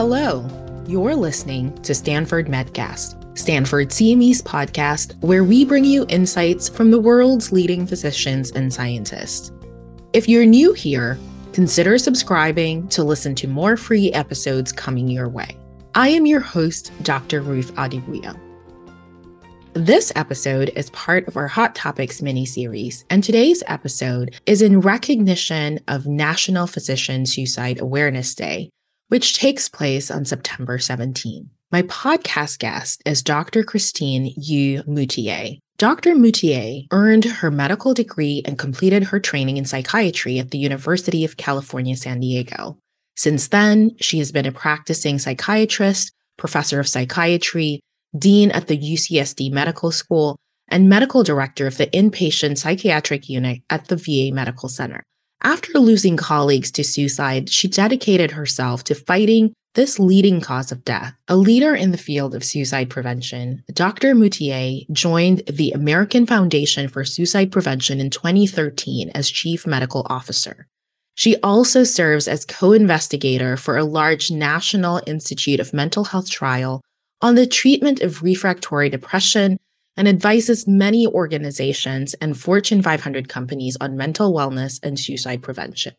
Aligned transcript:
Hello, 0.00 0.48
you're 0.86 1.14
listening 1.14 1.74
to 1.82 1.94
Stanford 1.94 2.46
Medcast, 2.46 3.36
Stanford 3.36 3.90
CME's 3.90 4.40
podcast, 4.40 5.22
where 5.22 5.44
we 5.44 5.62
bring 5.62 5.84
you 5.84 6.06
insights 6.08 6.70
from 6.70 6.90
the 6.90 6.98
world's 6.98 7.52
leading 7.52 7.86
physicians 7.86 8.50
and 8.52 8.72
scientists. 8.72 9.52
If 10.14 10.26
you're 10.26 10.46
new 10.46 10.72
here, 10.72 11.18
consider 11.52 11.98
subscribing 11.98 12.88
to 12.88 13.04
listen 13.04 13.34
to 13.34 13.46
more 13.46 13.76
free 13.76 14.10
episodes 14.12 14.72
coming 14.72 15.06
your 15.06 15.28
way. 15.28 15.54
I 15.94 16.08
am 16.08 16.24
your 16.24 16.40
host, 16.40 16.92
Dr. 17.02 17.42
Ruth 17.42 17.74
Adewuya. 17.74 18.40
This 19.74 20.12
episode 20.16 20.72
is 20.76 20.88
part 20.92 21.28
of 21.28 21.36
our 21.36 21.48
Hot 21.48 21.74
Topics 21.74 22.22
mini 22.22 22.46
series, 22.46 23.04
and 23.10 23.22
today's 23.22 23.62
episode 23.66 24.40
is 24.46 24.62
in 24.62 24.80
recognition 24.80 25.78
of 25.88 26.06
National 26.06 26.66
Physician 26.66 27.26
Suicide 27.26 27.82
Awareness 27.82 28.34
Day, 28.34 28.70
which 29.10 29.36
takes 29.36 29.68
place 29.68 30.10
on 30.10 30.24
September 30.24 30.78
17. 30.78 31.50
My 31.72 31.82
podcast 31.82 32.60
guest 32.60 33.02
is 33.04 33.22
Dr. 33.22 33.64
Christine 33.64 34.32
Yu 34.36 34.82
Moutier. 34.86 35.58
Dr. 35.78 36.14
Moutier 36.14 36.82
earned 36.92 37.24
her 37.24 37.50
medical 37.50 37.92
degree 37.92 38.42
and 38.44 38.56
completed 38.56 39.04
her 39.04 39.18
training 39.18 39.56
in 39.56 39.64
psychiatry 39.64 40.38
at 40.38 40.52
the 40.52 40.58
University 40.58 41.24
of 41.24 41.36
California, 41.36 41.96
San 41.96 42.20
Diego. 42.20 42.78
Since 43.16 43.48
then, 43.48 43.96
she 44.00 44.18
has 44.18 44.30
been 44.30 44.46
a 44.46 44.52
practicing 44.52 45.18
psychiatrist, 45.18 46.12
professor 46.36 46.78
of 46.78 46.88
psychiatry, 46.88 47.80
dean 48.16 48.52
at 48.52 48.68
the 48.68 48.78
UCSD 48.78 49.50
Medical 49.50 49.90
School, 49.90 50.36
and 50.68 50.88
medical 50.88 51.24
director 51.24 51.66
of 51.66 51.78
the 51.78 51.88
inpatient 51.88 52.58
psychiatric 52.58 53.28
unit 53.28 53.62
at 53.70 53.88
the 53.88 53.96
VA 53.96 54.32
Medical 54.32 54.68
Center. 54.68 55.02
After 55.42 55.78
losing 55.78 56.16
colleagues 56.16 56.70
to 56.72 56.84
suicide, 56.84 57.48
she 57.48 57.66
dedicated 57.66 58.32
herself 58.32 58.84
to 58.84 58.94
fighting 58.94 59.54
this 59.74 59.98
leading 59.98 60.40
cause 60.40 60.72
of 60.72 60.84
death. 60.84 61.14
A 61.28 61.36
leader 61.36 61.74
in 61.74 61.92
the 61.92 61.98
field 61.98 62.34
of 62.34 62.44
suicide 62.44 62.90
prevention, 62.90 63.62
Dr. 63.72 64.14
Moutier 64.14 64.80
joined 64.92 65.42
the 65.46 65.70
American 65.70 66.26
Foundation 66.26 66.88
for 66.88 67.04
Suicide 67.04 67.52
Prevention 67.52 68.00
in 68.00 68.10
2013 68.10 69.10
as 69.10 69.30
chief 69.30 69.66
medical 69.66 70.06
officer. 70.10 70.66
She 71.14 71.36
also 71.42 71.84
serves 71.84 72.26
as 72.26 72.44
co 72.44 72.72
investigator 72.72 73.56
for 73.56 73.76
a 73.76 73.84
large 73.84 74.30
National 74.30 75.00
Institute 75.06 75.60
of 75.60 75.72
Mental 75.72 76.04
Health 76.04 76.30
trial 76.30 76.80
on 77.22 77.34
the 77.34 77.46
treatment 77.46 78.00
of 78.00 78.22
refractory 78.22 78.88
depression 78.88 79.58
and 80.00 80.08
advises 80.08 80.66
many 80.66 81.06
organizations 81.06 82.14
and 82.22 82.34
Fortune 82.34 82.80
500 82.80 83.28
companies 83.28 83.76
on 83.82 83.98
mental 83.98 84.32
wellness 84.32 84.80
and 84.82 84.98
suicide 84.98 85.42
prevention. 85.42 85.92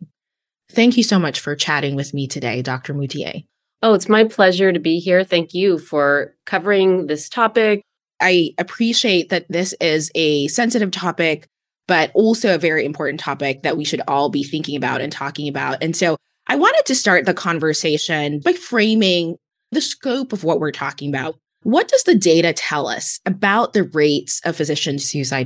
Thank 0.71 0.97
you 0.97 1.03
so 1.03 1.19
much 1.19 1.39
for 1.39 1.55
chatting 1.55 1.95
with 1.95 2.11
me 2.11 2.25
today, 2.25 2.63
Dr. 2.63 2.95
Moutier. 2.95 3.43
Oh, 3.83 3.93
it's 3.93 4.09
my 4.09 4.23
pleasure 4.23 4.73
to 4.73 4.79
be 4.79 4.97
here. 4.97 5.23
Thank 5.23 5.53
you 5.53 5.77
for 5.77 6.33
covering 6.47 7.05
this 7.05 7.29
topic. 7.29 7.83
I 8.19 8.55
appreciate 8.57 9.29
that 9.29 9.45
this 9.49 9.75
is 9.79 10.11
a 10.15 10.47
sensitive 10.47 10.89
topic, 10.89 11.45
but 11.87 12.09
also 12.15 12.55
a 12.55 12.57
very 12.57 12.85
important 12.85 13.19
topic 13.19 13.61
that 13.61 13.77
we 13.77 13.85
should 13.85 14.01
all 14.07 14.29
be 14.29 14.41
thinking 14.41 14.75
about 14.75 15.01
and 15.01 15.11
talking 15.11 15.47
about. 15.47 15.83
And 15.83 15.95
so 15.95 16.17
I 16.47 16.55
wanted 16.55 16.87
to 16.87 16.95
start 16.95 17.27
the 17.27 17.35
conversation 17.35 18.39
by 18.39 18.53
framing 18.53 19.35
the 19.71 19.81
scope 19.81 20.33
of 20.33 20.43
what 20.43 20.59
we're 20.59 20.71
talking 20.71 21.09
about. 21.09 21.35
What 21.63 21.87
does 21.87 22.03
the 22.03 22.15
data 22.15 22.53
tell 22.53 22.87
us 22.87 23.19
about 23.25 23.73
the 23.73 23.83
rates 23.83 24.41
of 24.45 24.55
physician 24.55 24.97
suicide? 24.99 25.45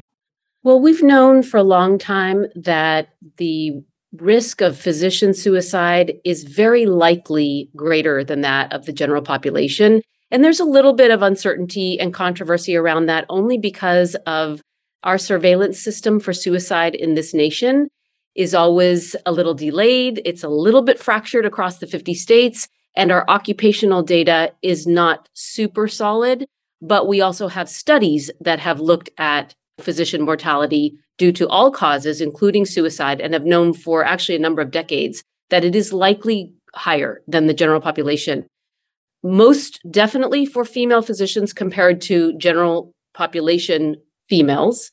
Well, 0.63 0.79
we've 0.79 1.03
known 1.03 1.43
for 1.43 1.57
a 1.57 1.63
long 1.63 1.97
time 1.97 2.47
that 2.55 3.09
the 3.37 3.73
risk 4.13 4.61
of 4.61 4.79
physician 4.79 5.33
suicide 5.33 6.13
is 6.23 6.43
very 6.43 6.85
likely 6.85 7.69
greater 7.75 8.23
than 8.23 8.41
that 8.41 8.71
of 8.71 8.85
the 8.85 8.93
general 8.93 9.21
population. 9.21 10.01
And 10.31 10.43
there's 10.43 10.59
a 10.59 10.65
little 10.65 10.93
bit 10.93 11.11
of 11.11 11.21
uncertainty 11.21 11.99
and 11.99 12.13
controversy 12.13 12.75
around 12.75 13.07
that 13.07 13.25
only 13.29 13.57
because 13.57 14.15
of 14.25 14.61
our 15.03 15.17
surveillance 15.17 15.79
system 15.79 16.19
for 16.19 16.33
suicide 16.33 16.95
in 16.95 17.13
this 17.13 17.33
nation 17.33 17.89
is 18.35 18.55
always 18.55 19.15
a 19.25 19.31
little 19.31 19.53
delayed. 19.53 20.21
It's 20.25 20.43
a 20.43 20.49
little 20.49 20.81
bit 20.81 20.99
fractured 20.99 21.45
across 21.45 21.77
the 21.77 21.87
50 21.87 22.13
states. 22.15 22.67
And 22.95 23.11
our 23.11 23.25
occupational 23.27 24.03
data 24.03 24.53
is 24.61 24.87
not 24.87 25.27
super 25.33 25.87
solid, 25.87 26.47
but 26.81 27.07
we 27.07 27.21
also 27.21 27.47
have 27.47 27.67
studies 27.69 28.31
that 28.39 28.59
have 28.59 28.79
looked 28.79 29.09
at 29.17 29.53
physician 29.79 30.21
mortality 30.21 30.97
due 31.17 31.31
to 31.33 31.47
all 31.47 31.71
causes, 31.71 32.21
including 32.21 32.65
suicide, 32.65 33.19
and 33.19 33.33
have 33.33 33.45
known 33.45 33.73
for 33.73 34.03
actually 34.03 34.35
a 34.35 34.39
number 34.39 34.61
of 34.61 34.71
decades 34.71 35.23
that 35.49 35.65
it 35.65 35.75
is 35.75 35.93
likely 35.93 36.53
higher 36.73 37.21
than 37.27 37.47
the 37.47 37.53
general 37.53 37.81
population. 37.81 38.45
Most 39.23 39.79
definitely 39.89 40.45
for 40.45 40.65
female 40.65 41.01
physicians 41.01 41.53
compared 41.53 42.01
to 42.01 42.37
general 42.37 42.91
population 43.13 43.95
females. 44.29 44.91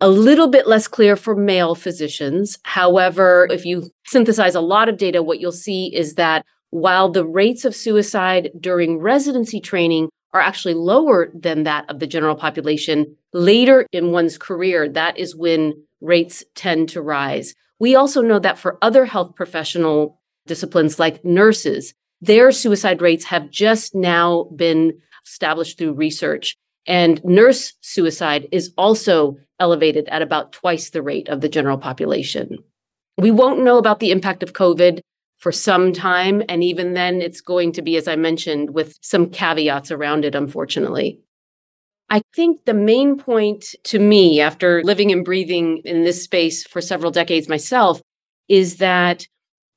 A 0.00 0.08
little 0.08 0.48
bit 0.48 0.66
less 0.66 0.88
clear 0.88 1.14
for 1.14 1.36
male 1.36 1.74
physicians. 1.74 2.58
However, 2.64 3.46
if 3.50 3.64
you 3.64 3.90
synthesize 4.06 4.56
a 4.56 4.60
lot 4.60 4.88
of 4.88 4.96
data, 4.96 5.22
what 5.22 5.38
you'll 5.38 5.52
see 5.52 5.94
is 5.94 6.14
that 6.14 6.44
while 6.72 7.10
the 7.10 7.26
rates 7.26 7.66
of 7.66 7.76
suicide 7.76 8.50
during 8.58 8.98
residency 8.98 9.60
training 9.60 10.08
are 10.32 10.40
actually 10.40 10.72
lower 10.72 11.30
than 11.34 11.64
that 11.64 11.88
of 11.90 11.98
the 11.98 12.06
general 12.06 12.34
population, 12.34 13.14
later 13.34 13.86
in 13.92 14.10
one's 14.10 14.38
career, 14.38 14.88
that 14.88 15.18
is 15.18 15.36
when 15.36 15.74
rates 16.00 16.42
tend 16.54 16.88
to 16.88 17.02
rise. 17.02 17.54
We 17.78 17.94
also 17.94 18.22
know 18.22 18.38
that 18.38 18.58
for 18.58 18.78
other 18.80 19.04
health 19.04 19.36
professional 19.36 20.18
disciplines 20.46 20.98
like 20.98 21.22
nurses, 21.22 21.92
their 22.22 22.50
suicide 22.50 23.02
rates 23.02 23.26
have 23.26 23.50
just 23.50 23.94
now 23.94 24.44
been 24.56 24.98
established 25.26 25.76
through 25.76 25.92
research. 25.92 26.56
And 26.86 27.22
nurse 27.22 27.74
suicide 27.82 28.48
is 28.50 28.72
also 28.78 29.36
elevated 29.60 30.08
at 30.08 30.22
about 30.22 30.52
twice 30.52 30.88
the 30.88 31.02
rate 31.02 31.28
of 31.28 31.42
the 31.42 31.50
general 31.50 31.76
population. 31.76 32.56
We 33.18 33.30
won't 33.30 33.62
know 33.62 33.76
about 33.76 34.00
the 34.00 34.10
impact 34.10 34.42
of 34.42 34.54
COVID 34.54 35.02
for 35.42 35.50
some 35.50 35.92
time. 35.92 36.40
And 36.48 36.62
even 36.62 36.94
then, 36.94 37.20
it's 37.20 37.40
going 37.40 37.72
to 37.72 37.82
be, 37.82 37.96
as 37.96 38.06
I 38.06 38.14
mentioned, 38.14 38.70
with 38.70 38.96
some 39.02 39.28
caveats 39.28 39.90
around 39.90 40.24
it, 40.24 40.36
unfortunately. 40.36 41.18
I 42.08 42.22
think 42.32 42.64
the 42.64 42.74
main 42.74 43.18
point 43.18 43.74
to 43.84 43.98
me, 43.98 44.40
after 44.40 44.84
living 44.84 45.10
and 45.10 45.24
breathing 45.24 45.82
in 45.84 46.04
this 46.04 46.22
space 46.22 46.64
for 46.64 46.80
several 46.80 47.10
decades 47.10 47.48
myself, 47.48 48.00
is 48.48 48.76
that 48.76 49.26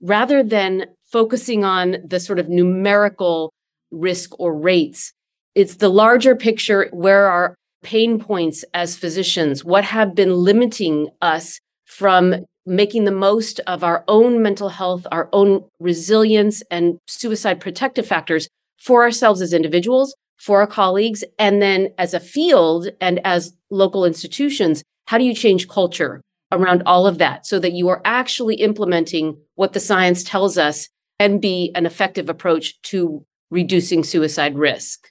rather 0.01 0.43
than 0.43 0.85
focusing 1.11 1.63
on 1.63 1.97
the 2.05 2.19
sort 2.19 2.37
of 2.37 2.47
numerical 2.47 3.51
risk 3.89 4.39
or 4.39 4.53
rates, 4.53 5.13
it's 5.55 5.77
the 5.77 5.89
larger 5.89 6.35
picture 6.35 6.89
where 6.91 7.27
our 7.27 7.55
pain 7.81 8.19
points 8.19 8.63
as 8.75 8.95
physicians, 8.95 9.65
what 9.65 9.83
have 9.83 10.13
been 10.13 10.35
limiting 10.35 11.07
us 11.21 11.59
from 11.85 12.45
making 12.65 13.05
the 13.05 13.11
most 13.11 13.59
of 13.67 13.83
our 13.83 14.03
own 14.07 14.41
mental 14.41 14.69
health, 14.69 15.05
our 15.11 15.29
own 15.33 15.63
resilience, 15.79 16.63
and 16.71 16.97
suicide 17.07 17.59
protective 17.59 18.07
factors 18.07 18.47
for 18.77 19.03
ourselves 19.03 19.41
as 19.41 19.53
individuals, 19.53 20.15
for 20.37 20.61
our 20.61 20.67
colleagues, 20.67 21.23
and 21.39 21.61
then 21.61 21.89
as 21.97 22.13
a 22.13 22.19
field 22.19 22.87
and 22.99 23.19
as 23.23 23.53
local 23.69 24.05
institutions, 24.05 24.83
how 25.07 25.17
do 25.17 25.23
you 25.23 25.33
change 25.33 25.67
culture 25.67 26.21
around 26.51 26.83
all 26.85 27.07
of 27.07 27.17
that 27.17 27.45
so 27.45 27.59
that 27.59 27.73
you 27.73 27.87
are 27.89 28.01
actually 28.05 28.55
implementing 28.55 29.37
what 29.55 29.73
the 29.73 29.79
science 29.79 30.23
tells 30.23 30.57
us 30.57 30.89
and 31.19 31.41
be 31.41 31.71
an 31.75 31.85
effective 31.85 32.29
approach 32.29 32.81
to 32.81 33.25
reducing 33.49 34.03
suicide 34.03 34.57
risk? 34.57 35.09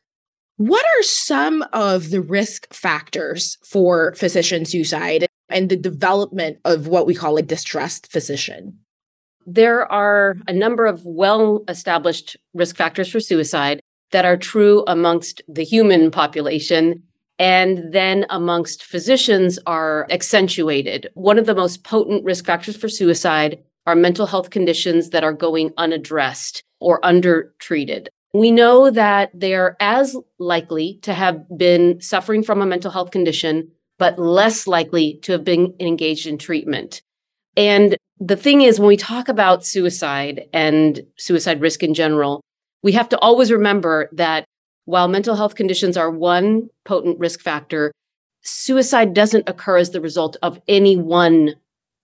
What 0.57 0.85
are 0.85 1.03
some 1.03 1.65
of 1.73 2.11
the 2.11 2.21
risk 2.21 2.73
factors 2.73 3.59
for 3.65 4.15
physician 4.15 4.65
suicide? 4.65 5.27
And 5.49 5.69
the 5.69 5.77
development 5.77 6.59
of 6.65 6.87
what 6.87 7.07
we 7.07 7.15
call 7.15 7.37
a 7.37 7.43
distressed 7.43 8.11
physician? 8.11 8.79
There 9.47 9.91
are 9.93 10.37
a 10.49 10.53
number 10.53 10.87
of 10.87 11.05
well 11.05 11.65
established 11.69 12.37
risk 12.55 12.77
factors 12.77 13.11
for 13.11 13.21
suicide 13.21 13.81
that 14.11 14.25
are 14.25 14.37
true 14.37 14.85
amongst 14.87 15.43
the 15.49 15.65
human 15.65 16.11
population 16.11 17.03
and 17.39 17.93
then 17.93 18.27
amongst 18.31 18.85
physicians 18.85 19.59
are 19.67 20.07
accentuated. 20.11 21.09
One 21.15 21.39
of 21.39 21.47
the 21.47 21.55
most 21.55 21.83
potent 21.83 22.25
risk 22.25 22.47
factors 22.47 22.77
for 22.77 22.89
suicide 22.89 23.59
are 23.87 23.97
mental 23.97 24.27
health 24.27 24.51
conditions 24.51 25.11
that 25.11 25.25
are 25.25 25.33
going 25.33 25.73
unaddressed 25.77 26.63
or 26.81 27.05
undertreated. 27.05 28.09
We 28.33 28.51
know 28.51 28.91
that 28.91 29.31
they're 29.35 29.77
as 29.81 30.17
likely 30.39 30.99
to 31.03 31.13
have 31.13 31.45
been 31.57 32.01
suffering 32.01 32.43
from 32.43 32.63
a 32.63 32.67
mental 32.67 32.91
health 32.91 33.11
condition 33.11 33.71
but 34.05 34.19
less 34.19 34.67
likely 34.67 35.19
to 35.23 35.33
have 35.33 35.45
been 35.45 35.73
engaged 35.81 36.27
in 36.27 36.37
treatment. 36.37 37.01
And 37.57 37.97
the 38.21 38.37
thing 38.37 38.61
is, 38.61 38.79
when 38.79 38.89
we 38.89 38.99
talk 38.99 39.31
about 39.31 39.65
suicide 39.65 40.43
and 40.53 41.01
suicide 41.17 41.63
risk 41.63 41.83
in 41.83 41.95
general, 41.95 42.43
we 42.83 42.93
have 42.93 43.09
to 43.09 43.19
always 43.21 43.51
remember 43.51 44.11
that 44.13 44.45
while 44.85 45.09
mental 45.09 45.37
health 45.37 45.55
conditions 45.55 45.97
are 45.97 46.11
one 46.11 46.69
potent 46.85 47.19
risk 47.19 47.41
factor, 47.41 47.93
suicide 48.43 49.15
doesn't 49.15 49.49
occur 49.49 49.79
as 49.79 49.93
the 49.93 50.03
result 50.03 50.37
of 50.43 50.61
any 50.69 50.99
one 50.99 51.55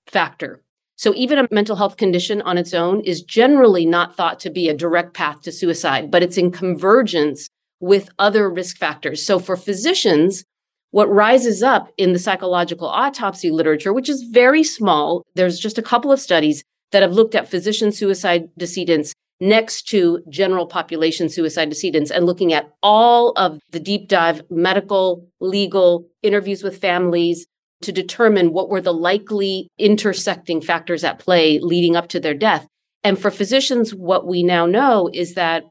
factor. 0.06 0.62
So 0.96 1.12
even 1.14 1.38
a 1.38 1.48
mental 1.50 1.76
health 1.76 1.98
condition 1.98 2.40
on 2.40 2.56
its 2.56 2.72
own 2.72 3.02
is 3.02 3.20
generally 3.20 3.84
not 3.84 4.16
thought 4.16 4.40
to 4.40 4.48
be 4.48 4.70
a 4.70 4.74
direct 4.74 5.12
path 5.12 5.42
to 5.42 5.52
suicide, 5.52 6.10
but 6.10 6.22
it's 6.22 6.38
in 6.38 6.50
convergence 6.50 7.50
with 7.78 8.08
other 8.18 8.48
risk 8.48 8.78
factors. 8.78 9.22
So 9.22 9.38
for 9.38 9.54
physicians, 9.54 10.44
what 10.90 11.12
rises 11.12 11.62
up 11.62 11.92
in 11.96 12.12
the 12.12 12.18
psychological 12.18 12.88
autopsy 12.88 13.50
literature, 13.50 13.92
which 13.92 14.08
is 14.08 14.22
very 14.30 14.64
small, 14.64 15.24
there's 15.34 15.58
just 15.58 15.78
a 15.78 15.82
couple 15.82 16.10
of 16.10 16.20
studies 16.20 16.64
that 16.92 17.02
have 17.02 17.12
looked 17.12 17.34
at 17.34 17.48
physician 17.48 17.92
suicide 17.92 18.48
decedents 18.58 19.14
next 19.40 19.88
to 19.88 20.20
general 20.28 20.66
population 20.66 21.28
suicide 21.28 21.70
decedents 21.70 22.10
and 22.10 22.26
looking 22.26 22.52
at 22.52 22.70
all 22.82 23.32
of 23.36 23.58
the 23.70 23.80
deep 23.80 24.08
dive 24.08 24.42
medical, 24.50 25.26
legal 25.40 26.06
interviews 26.22 26.62
with 26.62 26.80
families, 26.80 27.46
to 27.82 27.92
determine 27.92 28.52
what 28.52 28.68
were 28.68 28.80
the 28.80 28.92
likely 28.92 29.68
intersecting 29.78 30.60
factors 30.60 31.02
at 31.02 31.18
play 31.18 31.58
leading 31.60 31.96
up 31.96 32.08
to 32.08 32.20
their 32.20 32.34
death. 32.34 32.66
And 33.02 33.18
for 33.18 33.30
physicians, 33.30 33.94
what 33.94 34.26
we 34.26 34.42
now 34.42 34.66
know 34.66 35.08
is 35.14 35.34
that 35.34 35.64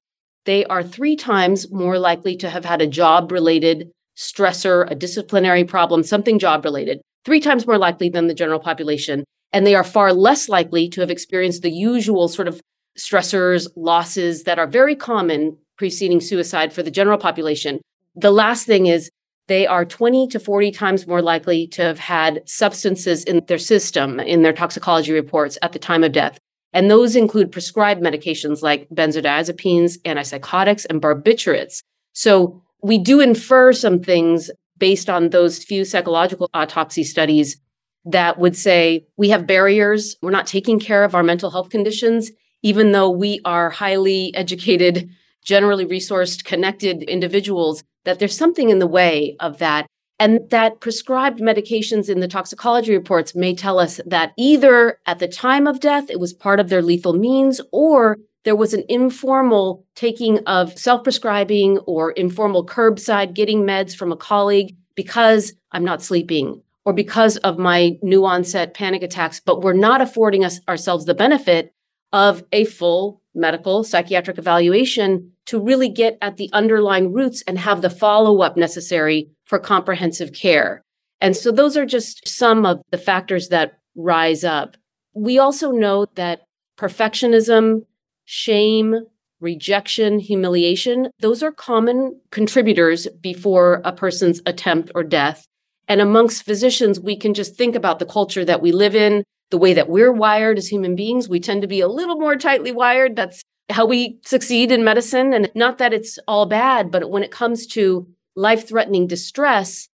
they 0.45 0.65
are 0.65 0.81
three 0.81 1.15
times 1.15 1.71
more 1.71 1.99
likely 1.99 2.35
to 2.37 2.49
have 2.49 2.65
had 2.65 2.81
a 2.81 2.87
job 2.87 3.31
related 3.31 3.91
stressor, 4.19 4.85
a 4.91 4.95
disciplinary 4.95 5.63
problem, 5.63 6.03
something 6.03 6.37
job 6.37 6.65
related, 6.65 6.99
three 7.23 7.39
times 7.39 7.65
more 7.65 7.77
likely 7.77 8.09
than 8.09 8.27
the 8.27 8.33
general 8.33 8.59
population. 8.59 9.23
And 9.53 9.65
they 9.65 9.75
are 9.75 9.83
far 9.83 10.13
less 10.13 10.49
likely 10.49 10.89
to 10.89 11.01
have 11.01 11.09
experienced 11.09 11.61
the 11.61 11.71
usual 11.71 12.27
sort 12.27 12.47
of 12.47 12.61
stressors, 12.97 13.67
losses 13.77 14.43
that 14.43 14.59
are 14.59 14.67
very 14.67 14.95
common 14.95 15.57
preceding 15.77 16.19
suicide 16.19 16.73
for 16.73 16.83
the 16.83 16.91
general 16.91 17.17
population. 17.17 17.79
The 18.13 18.31
last 18.31 18.65
thing 18.65 18.87
is 18.87 19.09
they 19.47 19.65
are 19.65 19.85
20 19.85 20.27
to 20.27 20.39
40 20.39 20.71
times 20.71 21.07
more 21.07 21.21
likely 21.21 21.65
to 21.67 21.81
have 21.81 21.97
had 21.97 22.43
substances 22.45 23.23
in 23.23 23.41
their 23.47 23.57
system, 23.57 24.19
in 24.19 24.41
their 24.41 24.53
toxicology 24.53 25.13
reports 25.13 25.57
at 25.61 25.71
the 25.71 25.79
time 25.79 26.03
of 26.03 26.11
death. 26.11 26.37
And 26.73 26.91
those 26.91 27.15
include 27.15 27.51
prescribed 27.51 28.01
medications 28.01 28.61
like 28.61 28.87
benzodiazepines, 28.89 29.97
antipsychotics, 30.01 30.85
and 30.89 31.01
barbiturates. 31.01 31.81
So 32.13 32.61
we 32.81 32.97
do 32.97 33.19
infer 33.19 33.73
some 33.73 33.99
things 33.99 34.49
based 34.77 35.09
on 35.09 35.29
those 35.29 35.63
few 35.63 35.83
psychological 35.85 36.49
autopsy 36.53 37.03
studies 37.03 37.57
that 38.05 38.39
would 38.39 38.55
say 38.55 39.05
we 39.17 39.29
have 39.29 39.45
barriers. 39.45 40.15
We're 40.21 40.31
not 40.31 40.47
taking 40.47 40.79
care 40.79 41.03
of 41.03 41.13
our 41.13 41.23
mental 41.23 41.51
health 41.51 41.69
conditions, 41.69 42.31
even 42.61 42.91
though 42.91 43.09
we 43.09 43.41
are 43.45 43.69
highly 43.69 44.33
educated, 44.35 45.09
generally 45.43 45.85
resourced, 45.85 46.43
connected 46.45 47.03
individuals 47.03 47.83
that 48.05 48.19
there's 48.19 48.37
something 48.37 48.69
in 48.69 48.79
the 48.79 48.87
way 48.87 49.35
of 49.39 49.57
that. 49.59 49.85
And 50.21 50.49
that 50.49 50.81
prescribed 50.81 51.39
medications 51.39 52.09
in 52.09 52.19
the 52.19 52.27
toxicology 52.27 52.93
reports 52.93 53.35
may 53.35 53.55
tell 53.55 53.79
us 53.79 54.01
that 54.05 54.33
either 54.37 54.99
at 55.05 55.19
the 55.19 55.29
time 55.29 55.65
of 55.65 55.79
death, 55.79 56.09
it 56.09 56.19
was 56.19 56.33
part 56.33 56.59
of 56.59 56.69
their 56.69 56.81
lethal 56.81 57.13
means, 57.13 57.61
or 57.71 58.17
there 58.45 58.55
was 58.55 58.73
an 58.73 58.83
informal 58.87 59.85
taking 59.95 60.39
of 60.39 60.77
self 60.77 61.03
prescribing 61.03 61.77
or 61.79 62.11
informal 62.11 62.65
curbside 62.65 63.33
getting 63.33 63.63
meds 63.63 63.95
from 63.95 64.11
a 64.11 64.17
colleague 64.17 64.75
because 64.95 65.53
I'm 65.71 65.83
not 65.83 66.01
sleeping 66.01 66.61
or 66.85 66.93
because 66.93 67.37
of 67.37 67.57
my 67.57 67.97
new 68.01 68.25
onset 68.25 68.73
panic 68.73 69.03
attacks, 69.03 69.39
but 69.39 69.61
we're 69.61 69.73
not 69.73 70.01
affording 70.01 70.43
us 70.43 70.59
ourselves 70.67 71.05
the 71.05 71.13
benefit 71.13 71.73
of 72.11 72.43
a 72.51 72.65
full 72.65 73.21
medical 73.35 73.83
psychiatric 73.83 74.37
evaluation 74.37 75.31
to 75.45 75.59
really 75.59 75.89
get 75.89 76.17
at 76.21 76.37
the 76.37 76.49
underlying 76.53 77.13
roots 77.13 77.43
and 77.47 77.59
have 77.59 77.81
the 77.81 77.89
follow 77.89 78.41
up 78.41 78.57
necessary 78.57 79.29
for 79.45 79.59
comprehensive 79.59 80.33
care. 80.33 80.83
And 81.21 81.35
so 81.35 81.51
those 81.51 81.77
are 81.77 81.85
just 81.85 82.27
some 82.27 82.65
of 82.65 82.81
the 82.91 82.97
factors 82.97 83.49
that 83.49 83.77
rise 83.95 84.43
up. 84.43 84.77
We 85.13 85.37
also 85.37 85.71
know 85.71 86.07
that 86.15 86.41
perfectionism, 86.77 87.85
shame, 88.31 88.93
rejection, 89.39 90.19
humiliation, 90.19 91.09
those 91.19 91.41
are 91.41 91.51
common 91.51 92.21
contributors 92.29 93.07
before 93.21 93.81
a 93.83 93.91
person's 93.91 94.39
attempt 94.45 94.91
or 94.93 95.03
death. 95.03 95.47
And 95.87 95.99
amongst 95.99 96.43
physicians, 96.43 96.99
we 96.99 97.17
can 97.17 97.33
just 97.33 97.55
think 97.55 97.73
about 97.73 97.97
the 97.97 98.05
culture 98.05 98.45
that 98.45 98.61
we 98.61 98.71
live 98.71 98.95
in, 98.95 99.23
the 99.49 99.57
way 99.57 99.73
that 99.73 99.89
we're 99.89 100.11
wired 100.11 100.59
as 100.59 100.67
human 100.67 100.95
beings. 100.95 101.27
We 101.27 101.39
tend 101.39 101.63
to 101.63 101.67
be 101.67 101.81
a 101.81 101.87
little 101.87 102.17
more 102.19 102.35
tightly 102.35 102.71
wired. 102.71 103.15
That's 103.15 103.41
how 103.71 103.87
we 103.87 104.19
succeed 104.23 104.71
in 104.71 104.83
medicine. 104.83 105.33
And 105.33 105.49
not 105.55 105.79
that 105.79 105.91
it's 105.91 106.19
all 106.27 106.45
bad, 106.45 106.91
but 106.91 107.09
when 107.09 107.23
it 107.23 107.31
comes 107.31 107.65
to 107.67 108.07
life 108.35 108.67
threatening 108.67 109.07
distress, 109.07 109.87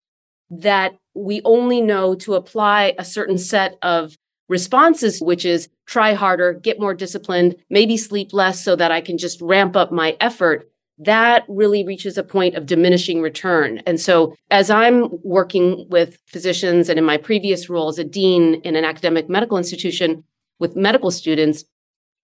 that 0.50 0.96
we 1.14 1.40
only 1.44 1.81
know 1.81 2.16
to 2.16 2.34
apply 2.34 2.94
a 2.98 3.04
certain 3.04 3.38
set 3.38 3.78
of 3.81 4.16
responses, 4.49 5.20
which 5.20 5.44
is 5.44 5.69
try 5.87 6.14
harder, 6.14 6.52
get 6.55 6.81
more 6.81 6.94
disciplined, 6.94 7.56
maybe 7.70 7.96
sleep 7.96 8.32
less 8.32 8.62
so 8.64 8.76
that 8.76 8.93
I 8.93 9.00
can 9.00 9.19
just 9.19 9.41
ramp 9.41 9.76
up 9.76 9.93
my 9.93 10.17
effort 10.20 10.70
that 10.99 11.44
really 11.49 11.85
reaches 11.85 12.17
a 12.17 12.23
point 12.23 12.55
of 12.55 12.67
diminishing 12.67 13.20
return. 13.20 13.82
And 13.87 14.00
so, 14.00 14.35
as 14.50 14.70
I'm 14.70 15.08
working 15.23 15.87
with 15.91 16.19
physicians 16.26 16.88
and 16.88 16.99
in 16.99 17.05
my 17.05 17.17
previous 17.17 17.69
role 17.69 17.88
as 17.88 17.99
a 17.99 18.05
dean 18.05 18.55
in 18.62 18.76
an 18.76 18.85
academic 18.85 19.29
medical 19.29 19.58
institution 19.58 20.25
with 20.61 20.76
medical 20.76 21.11
students, 21.11 21.64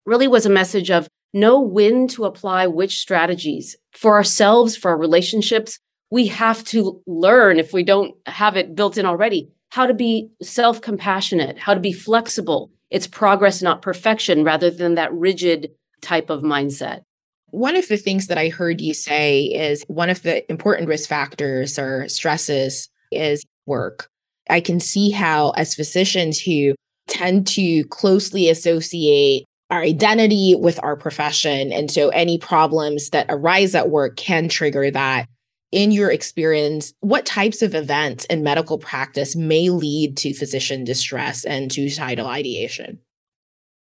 really 0.07 0.29
was 0.29 0.47
a 0.47 0.51
message 0.51 0.91
of 0.91 1.09
know 1.33 1.61
when 1.61 2.09
to 2.09 2.25
apply 2.25 2.67
which 2.67 2.99
strategies 2.99 3.77
for 3.93 4.15
ourselves, 4.15 4.77
for 4.77 4.91
our 4.91 4.99
relationships. 4.99 5.79
We 6.11 6.27
have 6.29 6.65
to 6.67 7.03
learn, 7.07 7.59
if 7.59 7.73
we 7.73 7.83
don't 7.83 8.15
have 8.27 8.57
it 8.57 8.75
built 8.75 8.99
in 8.99 9.07
already, 9.07 9.51
how 9.71 9.87
to 9.87 9.95
be 9.95 10.29
self 10.43 10.81
compassionate, 10.81 11.59
how 11.59 11.75
to 11.75 11.81
be 11.81 11.93
flexible. 11.93 12.71
It's 12.91 13.07
progress, 13.07 13.63
not 13.63 13.83
perfection, 13.83 14.45
rather 14.45 14.71
than 14.71 14.97
that 14.97 15.13
rigid 15.13 15.71
type 16.03 16.29
of 16.29 16.43
mindset. 16.43 17.03
One 17.51 17.77
of 17.77 17.89
the 17.89 17.97
things 17.97 18.27
that 18.29 18.39
I 18.39 18.49
heard 18.49 18.81
you 18.81 18.95
say 18.95 19.43
is 19.45 19.85
one 19.89 20.11
of 20.11 20.23
the 20.23 20.49
important 20.51 20.89
risk 20.89 21.09
factors 21.09 21.79
or 21.79 22.09
stresses 22.09 22.89
is 23.11 23.45
work. 23.67 24.09
I 24.49 24.61
can 24.61 24.81
see 24.81 25.11
how, 25.11 25.51
as 25.51 25.75
physicians 25.75 26.41
who 26.41 26.75
tend 27.09 27.47
to 27.49 27.85
closely 27.85 28.49
associate 28.49 29.45
our 29.69 29.83
identity 29.83 30.57
with 30.59 30.81
our 30.83 30.97
profession, 30.97 31.73
and 31.73 31.91
so 31.91 32.09
any 32.09 32.39
problems 32.39 33.11
that 33.11 33.27
arise 33.29 33.75
at 33.75 33.91
work 33.91 34.17
can 34.17 34.49
trigger 34.49 34.91
that. 34.91 35.27
In 35.73 35.93
your 35.93 36.11
experience, 36.11 36.95
what 37.01 37.25
types 37.25 37.63
of 37.63 37.75
events 37.75 38.25
in 38.25 38.43
medical 38.43 38.79
practice 38.79 39.37
may 39.37 39.71
lead 39.71 40.17
to 40.19 40.35
physician 40.35 40.83
distress 40.83 41.45
and 41.45 41.71
to 41.71 41.83
suicidal 41.83 42.27
ideation? 42.27 42.99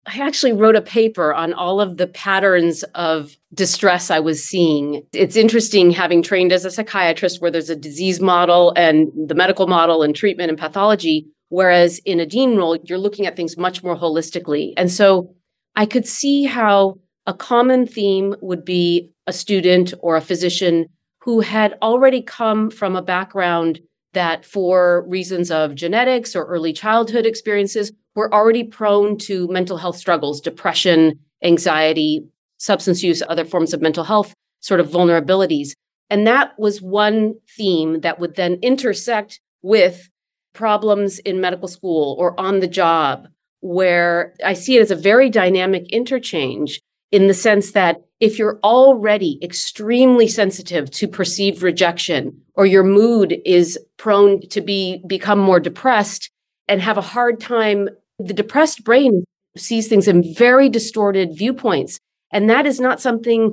I 0.06 0.18
actually 0.18 0.52
wrote 0.52 0.76
a 0.76 0.82
paper 0.82 1.32
on 1.32 1.54
all 1.54 1.80
of 1.80 1.96
the 1.96 2.06
patterns 2.06 2.82
of 2.94 3.36
distress 3.54 4.10
I 4.10 4.20
was 4.20 4.44
seeing. 4.44 5.02
It's 5.12 5.34
interesting 5.34 5.90
having 5.90 6.22
trained 6.22 6.52
as 6.52 6.64
a 6.64 6.70
psychiatrist 6.70 7.40
where 7.40 7.50
there's 7.50 7.70
a 7.70 7.76
disease 7.76 8.20
model 8.20 8.72
and 8.76 9.08
the 9.16 9.34
medical 9.34 9.66
model 9.66 10.02
and 10.02 10.14
treatment 10.14 10.50
and 10.50 10.58
pathology. 10.58 11.26
Whereas 11.48 12.00
in 12.04 12.20
a 12.20 12.26
dean 12.26 12.56
role, 12.56 12.76
you're 12.84 12.98
looking 12.98 13.26
at 13.26 13.34
things 13.34 13.56
much 13.56 13.82
more 13.82 13.96
holistically. 13.96 14.74
And 14.76 14.90
so 14.90 15.34
I 15.74 15.86
could 15.86 16.06
see 16.06 16.44
how 16.44 16.98
a 17.26 17.32
common 17.32 17.86
theme 17.86 18.34
would 18.42 18.64
be 18.64 19.10
a 19.26 19.32
student 19.32 19.94
or 20.00 20.16
a 20.16 20.20
physician 20.20 20.86
who 21.24 21.40
had 21.40 21.76
already 21.80 22.20
come 22.20 22.70
from 22.70 22.94
a 22.94 23.02
background 23.02 23.80
that, 24.12 24.44
for 24.44 25.04
reasons 25.08 25.50
of 25.50 25.74
genetics 25.74 26.36
or 26.36 26.44
early 26.44 26.72
childhood 26.72 27.26
experiences, 27.26 27.92
were 28.14 28.32
already 28.32 28.62
prone 28.62 29.16
to 29.16 29.48
mental 29.48 29.78
health 29.78 29.96
struggles, 29.96 30.40
depression, 30.40 31.18
anxiety, 31.42 32.26
substance 32.58 33.02
use, 33.02 33.22
other 33.28 33.44
forms 33.44 33.72
of 33.72 33.80
mental 33.80 34.04
health 34.04 34.34
sort 34.60 34.80
of 34.80 34.88
vulnerabilities. 34.88 35.70
And 36.10 36.26
that 36.26 36.52
was 36.58 36.82
one 36.82 37.34
theme 37.56 38.00
that 38.00 38.20
would 38.20 38.36
then 38.36 38.58
intersect 38.62 39.40
with 39.62 40.10
problems 40.52 41.18
in 41.20 41.40
medical 41.40 41.68
school 41.68 42.16
or 42.18 42.38
on 42.38 42.60
the 42.60 42.68
job, 42.68 43.28
where 43.60 44.34
I 44.44 44.52
see 44.52 44.76
it 44.76 44.82
as 44.82 44.90
a 44.90 44.96
very 44.96 45.30
dynamic 45.30 45.88
interchange 45.88 46.80
in 47.10 47.28
the 47.28 47.34
sense 47.34 47.72
that 47.72 48.02
if 48.24 48.38
you're 48.38 48.58
already 48.64 49.38
extremely 49.42 50.26
sensitive 50.26 50.90
to 50.90 51.06
perceived 51.06 51.60
rejection 51.60 52.40
or 52.54 52.64
your 52.64 52.82
mood 52.82 53.36
is 53.44 53.78
prone 53.98 54.40
to 54.48 54.62
be 54.62 55.02
become 55.06 55.38
more 55.38 55.60
depressed 55.60 56.30
and 56.66 56.80
have 56.80 56.96
a 56.96 57.02
hard 57.02 57.38
time 57.38 57.86
the 58.18 58.32
depressed 58.32 58.82
brain 58.82 59.24
sees 59.58 59.88
things 59.88 60.08
in 60.08 60.34
very 60.34 60.70
distorted 60.70 61.36
viewpoints. 61.36 61.98
And 62.30 62.48
that 62.48 62.64
is 62.64 62.80
not 62.80 62.98
something 62.98 63.52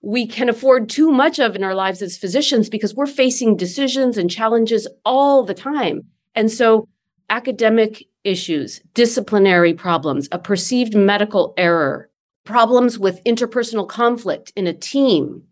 we 0.00 0.28
can 0.28 0.48
afford 0.48 0.88
too 0.88 1.10
much 1.10 1.40
of 1.40 1.56
in 1.56 1.64
our 1.64 1.74
lives 1.74 2.00
as 2.00 2.16
physicians 2.16 2.68
because 2.68 2.94
we're 2.94 3.06
facing 3.06 3.56
decisions 3.56 4.16
and 4.16 4.30
challenges 4.30 4.86
all 5.04 5.42
the 5.42 5.54
time. 5.54 6.02
And 6.36 6.52
so, 6.52 6.88
academic 7.30 8.04
issues, 8.22 8.80
disciplinary 8.92 9.74
problems, 9.74 10.28
a 10.30 10.38
perceived 10.38 10.94
medical 10.94 11.52
error, 11.56 12.10
problems 12.44 12.98
with 12.98 13.24
interpersonal 13.24 13.88
conflict 13.88 14.52
in 14.54 14.66
a 14.66 14.72
team, 14.72 15.42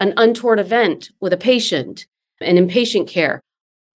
an 0.00 0.14
untoward 0.16 0.60
event 0.60 1.10
with 1.20 1.32
a 1.32 1.38
patient, 1.38 2.06
and 2.40 2.58
inpatient 2.58 3.08
care, 3.08 3.40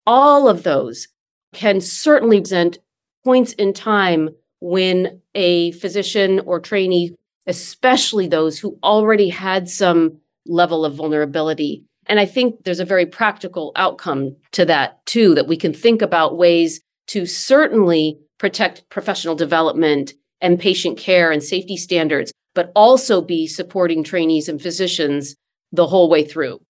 all 0.06 0.48
of 0.48 0.62
those 0.62 1.08
can 1.52 1.80
certainly 1.80 2.40
present 2.40 2.78
points 3.24 3.52
in 3.54 3.72
time 3.72 4.30
when 4.60 5.20
a 5.34 5.72
physician 5.72 6.40
or 6.40 6.60
trainee, 6.60 7.14
especially 7.46 8.26
those 8.26 8.58
who 8.58 8.78
already 8.82 9.28
had 9.28 9.68
some 9.68 10.18
level 10.46 10.84
of 10.84 10.94
vulnerability. 10.94 11.84
And 12.06 12.18
I 12.18 12.24
think 12.24 12.64
there's 12.64 12.80
a 12.80 12.84
very 12.84 13.06
practical 13.06 13.72
outcome 13.76 14.34
to 14.52 14.64
that 14.64 15.04
too, 15.04 15.34
that 15.34 15.46
we 15.46 15.56
can 15.56 15.74
think 15.74 16.00
about 16.00 16.38
ways 16.38 16.80
to 17.08 17.26
certainly 17.26 18.18
protect 18.38 18.88
professional 18.88 19.34
development 19.34 20.14
and 20.40 20.58
patient 20.58 20.98
care 20.98 21.30
and 21.30 21.42
safety 21.42 21.76
standards, 21.76 22.32
but 22.54 22.72
also 22.74 23.20
be 23.20 23.46
supporting 23.46 24.02
trainees 24.02 24.48
and 24.48 24.60
physicians 24.60 25.34
the 25.72 25.86
whole 25.86 26.08
way 26.08 26.24
through. 26.24 26.60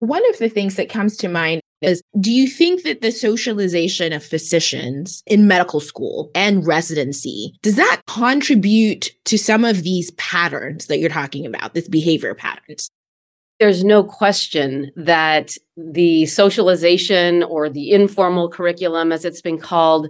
One 0.00 0.28
of 0.30 0.38
the 0.38 0.48
things 0.48 0.76
that 0.76 0.88
comes 0.88 1.16
to 1.18 1.28
mind 1.28 1.60
is 1.80 2.02
do 2.18 2.32
you 2.32 2.48
think 2.48 2.82
that 2.82 3.00
the 3.00 3.10
socialization 3.10 4.12
of 4.12 4.24
physicians 4.24 5.22
in 5.26 5.46
medical 5.46 5.80
school 5.80 6.30
and 6.34 6.66
residency 6.66 7.54
does 7.62 7.76
that 7.76 8.02
contribute 8.06 9.10
to 9.26 9.38
some 9.38 9.64
of 9.64 9.82
these 9.82 10.10
patterns 10.12 10.86
that 10.86 10.98
you're 10.98 11.10
talking 11.10 11.46
about, 11.46 11.74
these 11.74 11.88
behavior 11.88 12.34
patterns? 12.34 12.90
There's 13.60 13.84
no 13.84 14.02
question 14.02 14.90
that 14.96 15.56
the 15.76 16.26
socialization 16.26 17.44
or 17.44 17.68
the 17.68 17.92
informal 17.92 18.48
curriculum, 18.50 19.12
as 19.12 19.24
it's 19.24 19.40
been 19.40 19.58
called, 19.58 20.08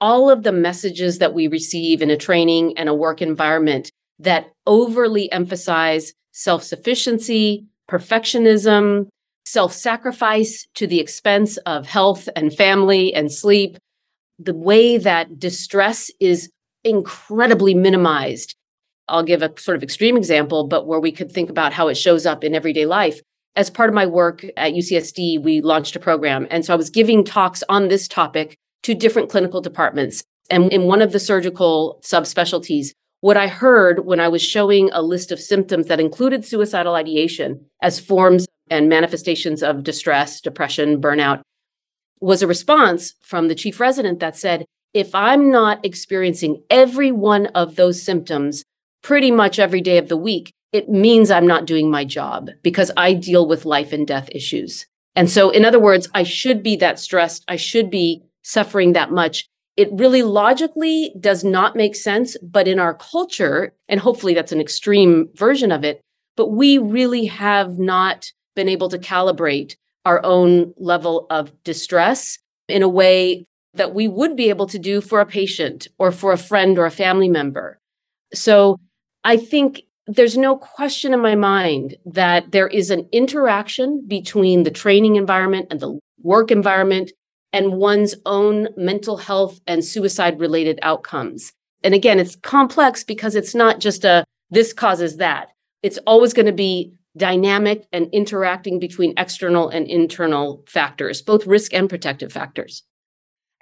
all 0.00 0.30
of 0.30 0.42
the 0.42 0.52
messages 0.52 1.18
that 1.18 1.34
we 1.34 1.46
receive 1.46 2.02
in 2.02 2.10
a 2.10 2.16
training 2.16 2.76
and 2.76 2.88
a 2.88 2.94
work 2.94 3.20
environment 3.20 3.90
that 4.18 4.50
overly 4.66 5.30
emphasize 5.32 6.12
self 6.32 6.62
sufficiency, 6.62 7.64
perfectionism, 7.90 9.08
self 9.44 9.72
sacrifice 9.72 10.66
to 10.74 10.86
the 10.86 11.00
expense 11.00 11.56
of 11.58 11.86
health 11.86 12.28
and 12.36 12.54
family 12.54 13.12
and 13.14 13.32
sleep, 13.32 13.78
the 14.38 14.54
way 14.54 14.96
that 14.96 15.38
distress 15.38 16.10
is 16.20 16.50
incredibly 16.84 17.74
minimized. 17.74 18.54
I'll 19.08 19.24
give 19.24 19.42
a 19.42 19.52
sort 19.58 19.76
of 19.76 19.82
extreme 19.82 20.16
example, 20.16 20.66
but 20.66 20.86
where 20.86 21.00
we 21.00 21.12
could 21.12 21.32
think 21.32 21.50
about 21.50 21.72
how 21.72 21.88
it 21.88 21.96
shows 21.96 22.26
up 22.26 22.44
in 22.44 22.54
everyday 22.54 22.86
life. 22.86 23.20
As 23.56 23.68
part 23.68 23.90
of 23.90 23.94
my 23.94 24.06
work 24.06 24.44
at 24.56 24.72
UCSD, 24.72 25.42
we 25.42 25.60
launched 25.60 25.96
a 25.96 26.00
program. 26.00 26.46
And 26.50 26.64
so 26.64 26.72
I 26.72 26.76
was 26.76 26.88
giving 26.88 27.24
talks 27.24 27.64
on 27.68 27.88
this 27.88 28.06
topic 28.06 28.56
to 28.82 28.94
different 28.94 29.30
clinical 29.30 29.60
departments. 29.60 30.22
And 30.50 30.72
in 30.72 30.84
one 30.84 31.02
of 31.02 31.12
the 31.12 31.20
surgical 31.20 32.00
subspecialties, 32.02 32.92
what 33.20 33.36
I 33.36 33.48
heard 33.48 34.06
when 34.06 34.20
I 34.20 34.28
was 34.28 34.42
showing 34.42 34.90
a 34.92 35.02
list 35.02 35.30
of 35.30 35.40
symptoms 35.40 35.86
that 35.86 36.00
included 36.00 36.44
suicidal 36.44 36.94
ideation 36.94 37.64
as 37.82 38.00
forms 38.00 38.46
and 38.70 38.88
manifestations 38.88 39.62
of 39.62 39.82
distress, 39.82 40.40
depression, 40.40 41.00
burnout 41.00 41.42
was 42.20 42.42
a 42.42 42.46
response 42.46 43.14
from 43.22 43.48
the 43.48 43.54
chief 43.54 43.80
resident 43.80 44.20
that 44.20 44.36
said, 44.36 44.64
if 44.92 45.14
I'm 45.14 45.50
not 45.50 45.84
experiencing 45.84 46.62
every 46.70 47.12
one 47.12 47.46
of 47.48 47.76
those 47.76 48.02
symptoms 48.02 48.64
pretty 49.02 49.30
much 49.30 49.58
every 49.58 49.80
day 49.80 49.98
of 49.98 50.08
the 50.08 50.16
week, 50.16 50.52
it 50.72 50.88
means 50.88 51.30
I'm 51.30 51.46
not 51.46 51.66
doing 51.66 51.90
my 51.90 52.04
job 52.04 52.50
because 52.62 52.90
I 52.96 53.14
deal 53.14 53.46
with 53.46 53.64
life 53.64 53.92
and 53.92 54.06
death 54.06 54.28
issues. 54.32 54.86
And 55.16 55.28
so, 55.28 55.50
in 55.50 55.64
other 55.64 55.80
words, 55.80 56.08
I 56.14 56.22
should 56.22 56.62
be 56.62 56.76
that 56.76 56.98
stressed. 56.98 57.44
I 57.48 57.56
should 57.56 57.90
be 57.90 58.22
suffering 58.42 58.92
that 58.92 59.10
much. 59.10 59.46
It 59.76 59.88
really 59.92 60.22
logically 60.22 61.14
does 61.20 61.44
not 61.44 61.76
make 61.76 61.96
sense. 61.96 62.36
But 62.42 62.68
in 62.68 62.78
our 62.78 62.94
culture, 62.94 63.72
and 63.88 64.00
hopefully 64.00 64.34
that's 64.34 64.52
an 64.52 64.60
extreme 64.60 65.28
version 65.34 65.72
of 65.72 65.84
it, 65.84 66.00
but 66.36 66.48
we 66.48 66.78
really 66.78 67.26
have 67.26 67.78
not 67.78 68.30
been 68.56 68.68
able 68.68 68.88
to 68.88 68.98
calibrate 68.98 69.76
our 70.04 70.24
own 70.24 70.72
level 70.78 71.26
of 71.30 71.52
distress 71.64 72.38
in 72.68 72.82
a 72.82 72.88
way 72.88 73.44
that 73.74 73.94
we 73.94 74.08
would 74.08 74.36
be 74.36 74.48
able 74.48 74.66
to 74.66 74.78
do 74.78 75.00
for 75.00 75.20
a 75.20 75.26
patient 75.26 75.86
or 75.98 76.10
for 76.10 76.32
a 76.32 76.38
friend 76.38 76.78
or 76.78 76.86
a 76.86 76.90
family 76.90 77.28
member. 77.28 77.78
So 78.34 78.78
I 79.24 79.36
think 79.36 79.82
there's 80.06 80.36
no 80.36 80.56
question 80.56 81.14
in 81.14 81.20
my 81.20 81.34
mind 81.34 81.96
that 82.04 82.50
there 82.50 82.66
is 82.66 82.90
an 82.90 83.08
interaction 83.12 84.04
between 84.08 84.64
the 84.64 84.70
training 84.70 85.16
environment 85.16 85.68
and 85.70 85.78
the 85.78 85.98
work 86.22 86.50
environment 86.50 87.12
and 87.52 87.74
one's 87.74 88.14
own 88.26 88.68
mental 88.76 89.16
health 89.16 89.60
and 89.66 89.84
suicide 89.84 90.38
related 90.40 90.78
outcomes. 90.82 91.52
And 91.82 91.94
again, 91.94 92.18
it's 92.18 92.36
complex 92.36 93.04
because 93.04 93.34
it's 93.34 93.54
not 93.54 93.80
just 93.80 94.04
a 94.04 94.24
this 94.50 94.72
causes 94.72 95.16
that. 95.18 95.48
It's 95.82 95.98
always 96.06 96.32
going 96.32 96.46
to 96.46 96.52
be 96.52 96.92
dynamic 97.16 97.86
and 97.92 98.08
interacting 98.12 98.78
between 98.78 99.14
external 99.16 99.68
and 99.68 99.86
internal 99.86 100.64
factors, 100.68 101.22
both 101.22 101.46
risk 101.46 101.72
and 101.72 101.88
protective 101.88 102.32
factors. 102.32 102.82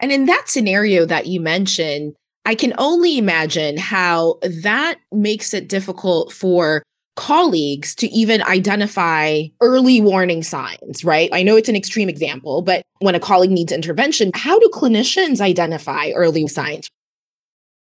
And 0.00 0.12
in 0.12 0.26
that 0.26 0.49
scenario 0.49 1.04
that 1.07 1.26
you 1.26 1.40
mentioned, 1.40 2.14
I 2.45 2.54
can 2.54 2.73
only 2.78 3.18
imagine 3.18 3.76
how 3.76 4.38
that 4.62 4.97
makes 5.12 5.52
it 5.52 5.68
difficult 5.68 6.33
for 6.33 6.83
colleagues 7.19 7.97
to 7.97 8.07
even 8.11 8.41
identify 8.45 9.43
early 9.61 10.01
warning 10.01 10.41
signs, 10.41 11.05
right? 11.05 11.29
I 11.33 11.43
know 11.43 11.57
it's 11.57 11.69
an 11.69 11.75
extreme 11.75 12.09
example, 12.09 12.63
but 12.63 12.85
when 13.01 13.17
a 13.17 13.21
colleague 13.21 13.51
needs 13.51 13.73
intervention, 13.73 14.31
how 14.35 14.57
do 14.61 14.71
clinicians 14.73 15.41
identify 15.41 16.11
early 16.15 16.47
signs? 16.47 16.89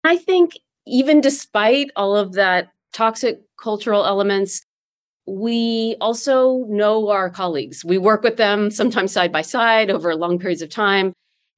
I 0.04 0.19
think 0.19 0.59
even 0.87 1.23
despite 1.23 1.90
all 1.97 2.14
of 2.14 2.35
that 2.35 2.71
toxic 2.93 3.40
cultural 3.59 4.04
elements, 4.04 4.61
we 5.26 5.97
also 6.02 6.66
know 6.69 7.09
our 7.09 7.31
colleagues. 7.31 7.83
We 7.83 7.97
work 7.97 8.23
with 8.23 8.37
them 8.37 8.71
sometimes 8.71 9.11
side 9.11 9.33
by 9.33 9.40
side 9.40 9.90
over 9.90 10.14
long 10.14 10.38
periods 10.38 10.61
of 10.61 10.69
time. 10.69 11.14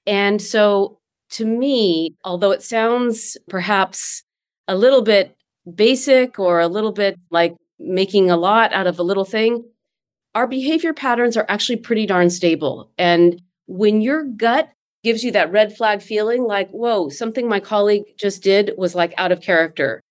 And 0.07 0.41
so, 0.41 1.01
to 1.31 1.45
me, 1.45 2.15
although 2.25 2.53
it 2.53 2.63
sounds 2.63 3.37
perhaps 3.49 4.23
a 4.69 4.77
little 4.77 5.03
bit 5.03 5.36
basic 5.75 6.39
or 6.39 6.61
a 6.61 6.69
little 6.69 6.93
bit 6.93 7.19
like 7.31 7.57
making 7.79 8.31
a 8.31 8.37
lot 8.37 8.73
out 8.73 8.87
of 8.87 8.99
a 8.99 9.03
little 9.03 9.25
thing, 9.25 9.65
our 10.35 10.47
behavior 10.47 10.93
patterns 10.93 11.37
are 11.37 11.47
actually 11.49 11.77
pretty 11.77 12.07
darn 12.07 12.31
stable. 12.31 12.91
And 12.99 13.41
when 13.67 14.01
your 14.01 14.25
gut 14.25 14.71
gives 15.03 15.25
you 15.25 15.33
that 15.33 15.53
red 15.53 15.77
flag 15.77 16.03
feeling 16.03 16.45
like, 16.45 16.71
whoa, 16.71 17.09
something 17.09 17.49
my 17.49 17.61
colleague 17.61 18.05
just 18.19 18.43
did 18.43 18.73
was 18.77 18.95
like 18.95 19.15
out 19.17 19.33
of 19.33 19.41
character, 19.41 20.03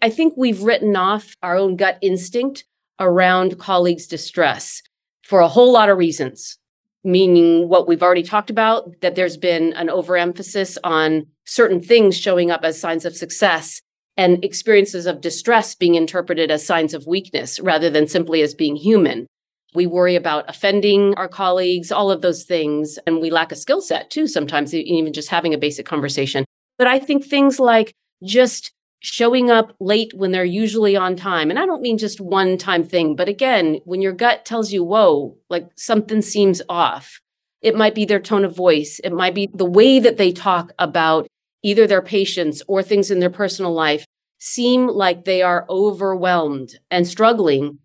I 0.00 0.10
think 0.10 0.34
we've 0.36 0.62
written 0.62 0.96
off 0.96 1.36
our 1.42 1.56
own 1.56 1.76
gut 1.76 1.98
instinct 2.00 2.64
around 2.98 3.58
colleagues' 3.58 4.06
distress 4.06 4.82
for 5.22 5.40
a 5.40 5.48
whole 5.48 5.72
lot 5.72 5.88
of 5.88 5.98
reasons, 5.98 6.58
meaning 7.04 7.68
what 7.68 7.88
we've 7.88 8.02
already 8.02 8.22
talked 8.22 8.50
about, 8.50 9.00
that 9.00 9.14
there's 9.14 9.36
been 9.36 9.72
an 9.74 9.88
overemphasis 9.88 10.76
on 10.84 11.26
certain 11.44 11.80
things 11.80 12.16
showing 12.16 12.50
up 12.50 12.64
as 12.64 12.80
signs 12.80 13.04
of 13.04 13.16
success 13.16 13.80
and 14.16 14.44
experiences 14.44 15.06
of 15.06 15.20
distress 15.20 15.74
being 15.74 15.94
interpreted 15.94 16.50
as 16.50 16.64
signs 16.64 16.94
of 16.94 17.06
weakness 17.06 17.58
rather 17.60 17.88
than 17.90 18.06
simply 18.06 18.42
as 18.42 18.54
being 18.54 18.76
human. 18.76 19.26
We 19.74 19.86
worry 19.86 20.16
about 20.16 20.48
offending 20.48 21.14
our 21.16 21.28
colleagues, 21.28 21.90
all 21.90 22.10
of 22.10 22.20
those 22.20 22.44
things. 22.44 22.98
And 23.06 23.20
we 23.20 23.30
lack 23.30 23.52
a 23.52 23.56
skill 23.56 23.80
set 23.80 24.10
too, 24.10 24.26
sometimes, 24.26 24.74
even 24.74 25.12
just 25.12 25.30
having 25.30 25.54
a 25.54 25.58
basic 25.58 25.86
conversation. 25.86 26.44
But 26.76 26.88
I 26.88 26.98
think 26.98 27.24
things 27.24 27.58
like 27.58 27.94
just 28.22 28.72
showing 29.00 29.50
up 29.50 29.74
late 29.80 30.12
when 30.14 30.30
they're 30.30 30.44
usually 30.44 30.94
on 30.94 31.16
time. 31.16 31.50
And 31.50 31.58
I 31.58 31.66
don't 31.66 31.82
mean 31.82 31.98
just 31.98 32.20
one 32.20 32.56
time 32.56 32.84
thing, 32.84 33.16
but 33.16 33.28
again, 33.28 33.80
when 33.84 34.00
your 34.00 34.12
gut 34.12 34.44
tells 34.44 34.72
you, 34.72 34.84
whoa, 34.84 35.36
like 35.50 35.68
something 35.76 36.22
seems 36.22 36.62
off, 36.68 37.20
it 37.62 37.74
might 37.74 37.96
be 37.96 38.04
their 38.04 38.20
tone 38.20 38.44
of 38.44 38.54
voice, 38.54 39.00
it 39.02 39.12
might 39.12 39.34
be 39.34 39.48
the 39.52 39.64
way 39.64 39.98
that 39.98 40.18
they 40.18 40.32
talk 40.32 40.72
about 40.78 41.26
either 41.62 41.86
their 41.86 42.02
patients 42.02 42.62
or 42.68 42.82
things 42.82 43.10
in 43.10 43.20
their 43.20 43.30
personal 43.30 43.72
life 43.72 44.04
seem 44.38 44.88
like 44.88 45.24
they 45.24 45.42
are 45.42 45.66
overwhelmed 45.68 46.78
and 46.90 47.06
struggling. 47.06 47.78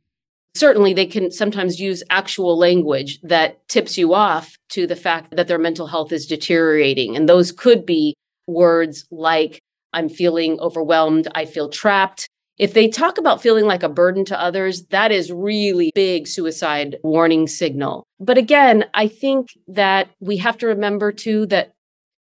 Certainly, 0.55 0.93
they 0.93 1.05
can 1.05 1.29
sometimes 1.29 1.79
use 1.79 2.03
actual 2.10 2.57
language 2.57 3.19
that 3.22 3.67
tips 3.67 3.96
you 3.98 4.15
off 4.15 4.57
to 4.69 4.88
the 4.88 4.96
fact 4.96 5.36
that 5.36 5.48
their 5.48 5.60
mental 5.60 5.86
health 5.86 6.12
is 6.12 6.25
deteriorating. 6.25 7.15
And 7.15 7.29
those 7.29 7.51
could 7.51 7.86
be 7.86 8.15
words 8.48 9.05
like, 9.12 9.60
I'm 9.93 10.10
feeling 10.10 10.60
overwhelmed. 10.60 11.27
I 11.36 11.46
feel 11.46 11.69
trapped. 11.69 12.27
If 12.57 12.74
they 12.74 12.88
talk 12.88 13.19
about 13.19 13.41
feeling 13.41 13.65
like 13.65 13.84
a 13.84 13.89
burden 13.89 14.25
to 14.25 14.41
others, 14.41 14.86
that 14.88 15.12
is 15.12 15.31
really 15.31 15.91
big 15.93 16.27
suicide 16.27 16.98
warning 17.03 17.46
signal. 17.46 18.03
But 18.19 18.39
again, 18.39 18.86
I 18.96 19.07
think 19.07 19.50
that 19.67 20.10
we 20.19 20.38
have 20.38 20.57
to 20.57 20.67
remember 20.67 21.12
too 21.12 21.46
that 21.48 21.74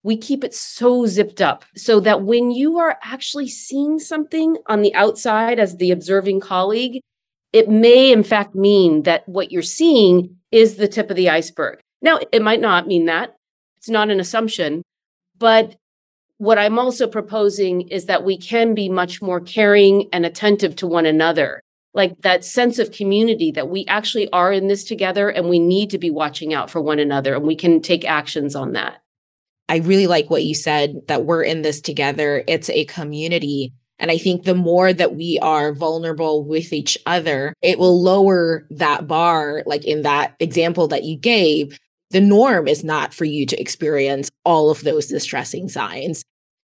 we 0.03 0.17
keep 0.17 0.43
it 0.43 0.55
so 0.55 1.07
zipped 1.07 1.41
up 1.41 1.65
so 1.77 2.01
that 2.01 2.23
when 2.23 2.51
you 2.51 2.79
are 2.79 2.99
actually 3.03 3.49
seeing 3.49 3.99
something 3.99 4.57
on 4.67 4.83
the 4.83 4.95
outside 4.95 5.59
as 5.59 5.77
the 5.77 5.91
observing 5.91 6.41
colleague, 6.41 7.01
it 7.53 7.69
may 7.69 8.11
in 8.11 8.25
fact 8.25 8.55
mean 8.55 9.03
that 9.03 9.29
what 9.29 9.53
you're 9.53 9.63
seeing 9.63 10.37
is 10.51 10.77
the 10.77 10.89
tip 10.89 11.11
of 11.11 11.17
the 11.17 11.31
iceberg. 11.31 11.79
Now, 12.01 12.19
it 12.33 12.43
might 12.43 12.61
not 12.61 12.87
mean 12.87 13.07
that. 13.07 13.37
It's 13.79 13.89
not 13.89 14.11
an 14.11 14.21
assumption, 14.21 14.83
but 15.39 15.77
what 16.39 16.59
I'm 16.59 16.79
also 16.79 17.07
proposing 17.07 17.83
is 17.89 18.07
that 18.07 18.25
we 18.25 18.37
can 18.37 18.75
be 18.75 18.89
much 18.89 19.23
more 19.23 19.41
caring 19.41 20.09
and 20.13 20.27
attentive 20.27 20.75
to 20.77 20.87
one 20.89 21.07
another. 21.07 21.63
Like 21.95 22.21
that 22.23 22.45
sense 22.45 22.79
of 22.79 22.91
community 22.91 23.53
that 23.53 23.69
we 23.69 23.85
actually 23.87 24.29
are 24.33 24.53
in 24.53 24.67
this 24.67 24.83
together 24.83 25.29
and 25.29 25.49
we 25.49 25.59
need 25.59 25.91
to 25.91 25.99
be 25.99 26.11
watching 26.11 26.53
out 26.55 26.71
for 26.71 26.81
one 26.81 26.99
another 26.99 27.35
and 27.35 27.47
we 27.47 27.55
can 27.55 27.81
take 27.81 28.05
actions 28.05 28.57
on 28.57 28.73
that. 28.73 29.03
I 29.69 29.77
really 29.79 30.07
like 30.07 30.29
what 30.29 30.45
you 30.45 30.55
said 30.55 31.01
that 31.09 31.25
we're 31.25 31.43
in 31.43 31.63
this 31.63 31.81
together. 31.81 32.45
It's 32.47 32.69
a 32.71 32.85
community. 32.87 33.73
And 33.99 34.11
I 34.11 34.19
think 34.19 34.43
the 34.43 34.55
more 34.55 34.93
that 34.93 35.15
we 35.15 35.39
are 35.41 35.73
vulnerable 35.73 36.45
with 36.45 36.73
each 36.73 36.99
other, 37.07 37.55
it 37.63 37.79
will 37.79 38.03
lower 38.03 38.67
that 38.71 39.07
bar. 39.07 39.63
Like 39.65 39.85
in 39.85 40.03
that 40.03 40.35
example 40.41 40.89
that 40.89 41.05
you 41.05 41.17
gave, 41.17 41.79
the 42.11 42.21
norm 42.21 42.69
is 42.69 42.85
not 42.85 43.15
for 43.15 43.25
you 43.25 43.47
to 43.47 43.61
experience 43.61 44.29
all 44.45 44.71
of 44.71 44.83
those 44.83 45.07
distressing 45.07 45.69
signs. 45.69 46.25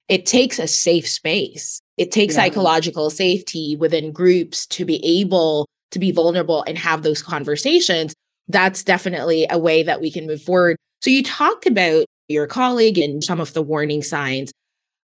It 0.07 0.25
takes 0.25 0.59
a 0.59 0.67
safe 0.67 1.07
space. 1.07 1.81
It 1.97 2.11
takes 2.11 2.35
yeah. 2.35 2.43
psychological 2.43 3.09
safety 3.09 3.75
within 3.77 4.11
groups 4.11 4.65
to 4.67 4.85
be 4.85 5.03
able 5.03 5.67
to 5.91 5.99
be 5.99 6.11
vulnerable 6.11 6.63
and 6.67 6.77
have 6.77 7.03
those 7.03 7.21
conversations. 7.21 8.13
That's 8.47 8.83
definitely 8.83 9.47
a 9.49 9.57
way 9.57 9.83
that 9.83 10.01
we 10.01 10.11
can 10.11 10.27
move 10.27 10.41
forward. 10.41 10.77
So 11.01 11.09
you 11.09 11.23
talked 11.23 11.65
about 11.65 12.05
your 12.33 12.47
colleague 12.47 12.97
and 12.97 13.23
some 13.23 13.39
of 13.39 13.53
the 13.53 13.61
warning 13.61 14.03
signs. 14.03 14.51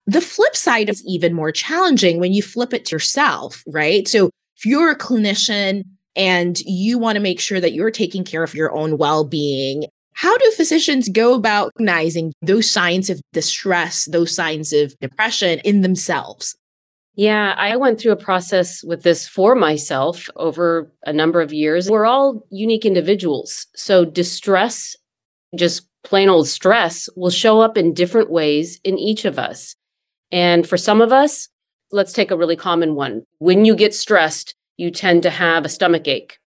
The 0.05 0.22
flip 0.22 0.55
side 0.55 0.89
is 0.89 1.03
even 1.05 1.34
more 1.34 1.51
challenging 1.51 2.19
when 2.19 2.34
you 2.34 2.41
flip 2.41 2.74
it 2.74 2.86
to 2.86 2.96
yourself, 2.96 3.63
right? 3.67 4.07
So 4.07 4.27
if 4.55 4.65
you're 4.65 4.89
a 4.89 4.98
clinician 4.98 5.84
and 6.15 6.60
you 6.62 6.98
want 6.98 7.17
to 7.17 7.22
make 7.22 7.39
sure 7.39 7.60
that 7.60 7.74
you're 7.74 7.91
taking 7.91 8.24
care 8.24 8.43
of 8.43 8.55
your 8.55 8.75
own 8.75 8.98
well 8.98 9.25
being, 9.25 9.86
how 10.13 10.36
do 10.36 10.51
physicians 10.51 11.10
go 11.10 11.36
about 11.36 11.72
recognizing 11.75 12.34
those 12.41 12.69
signs 12.69 13.10
of 13.12 13.22
distress, 13.34 14.05
those 14.05 14.34
signs 14.34 14.74
of 14.74 14.98
depression 15.00 15.60
in 15.60 15.81
themselves? 15.81 16.55
Yeah, 17.17 17.55
I 17.57 17.75
went 17.75 18.00
through 18.00 18.13
a 18.13 18.15
process 18.17 18.84
with 18.84 19.03
this 19.03 19.27
for 19.27 19.55
myself 19.55 20.27
over 20.36 20.91
a 21.05 21.13
number 21.13 21.41
of 21.41 21.51
years. 21.51 21.89
We're 21.89 22.05
all 22.05 22.43
unique 22.51 22.86
individuals. 22.86 23.67
So, 23.75 24.05
distress, 24.05 24.96
just 25.55 25.88
plain 26.07 26.29
old 26.29 26.47
stress, 26.47 27.09
will 27.17 27.29
show 27.29 27.59
up 27.59 27.77
in 27.77 27.93
different 27.93 28.31
ways 28.31 28.79
in 28.85 28.97
each 28.97 29.25
of 29.25 29.37
us. 29.37 29.75
And 30.31 30.65
for 30.67 30.77
some 30.77 31.01
of 31.01 31.11
us, 31.11 31.49
let's 31.91 32.13
take 32.13 32.31
a 32.31 32.37
really 32.37 32.55
common 32.55 32.95
one. 32.95 33.23
When 33.39 33.65
you 33.65 33.75
get 33.75 33.93
stressed, 33.93 34.55
you 34.77 34.89
tend 34.89 35.23
to 35.23 35.29
have 35.29 35.65
a 35.65 35.69
stomach 35.69 36.07
ache, 36.07 36.37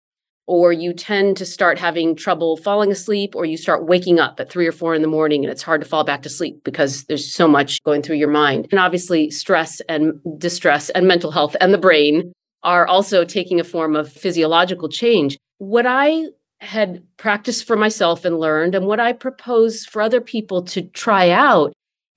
or 0.46 0.72
you 0.72 0.94
tend 0.94 1.36
to 1.36 1.44
start 1.44 1.78
having 1.78 2.16
trouble 2.16 2.56
falling 2.56 2.90
asleep, 2.90 3.36
or 3.36 3.44
you 3.44 3.58
start 3.58 3.86
waking 3.86 4.18
up 4.18 4.40
at 4.40 4.50
three 4.50 4.66
or 4.66 4.72
four 4.72 4.94
in 4.94 5.02
the 5.02 5.08
morning 5.08 5.44
and 5.44 5.52
it's 5.52 5.62
hard 5.62 5.82
to 5.82 5.86
fall 5.86 6.04
back 6.04 6.22
to 6.22 6.30
sleep 6.30 6.64
because 6.64 7.04
there's 7.04 7.30
so 7.30 7.46
much 7.46 7.82
going 7.82 8.00
through 8.00 8.16
your 8.16 8.30
mind. 8.30 8.66
And 8.70 8.80
obviously, 8.80 9.30
stress 9.30 9.82
and 9.90 10.14
distress 10.38 10.88
and 10.90 11.06
mental 11.06 11.30
health 11.30 11.54
and 11.60 11.74
the 11.74 11.78
brain 11.78 12.32
are 12.62 12.86
also 12.86 13.26
taking 13.26 13.60
a 13.60 13.64
form 13.64 13.94
of 13.94 14.10
physiological 14.10 14.88
change. 14.88 15.36
What 15.58 15.84
I 15.86 16.24
had 16.60 17.02
practiced 17.16 17.66
for 17.66 17.76
myself 17.76 18.24
and 18.24 18.38
learned, 18.38 18.74
and 18.74 18.86
what 18.86 19.00
I 19.00 19.12
propose 19.12 19.84
for 19.84 20.02
other 20.02 20.20
people 20.20 20.62
to 20.64 20.82
try 20.82 21.30
out 21.30 21.72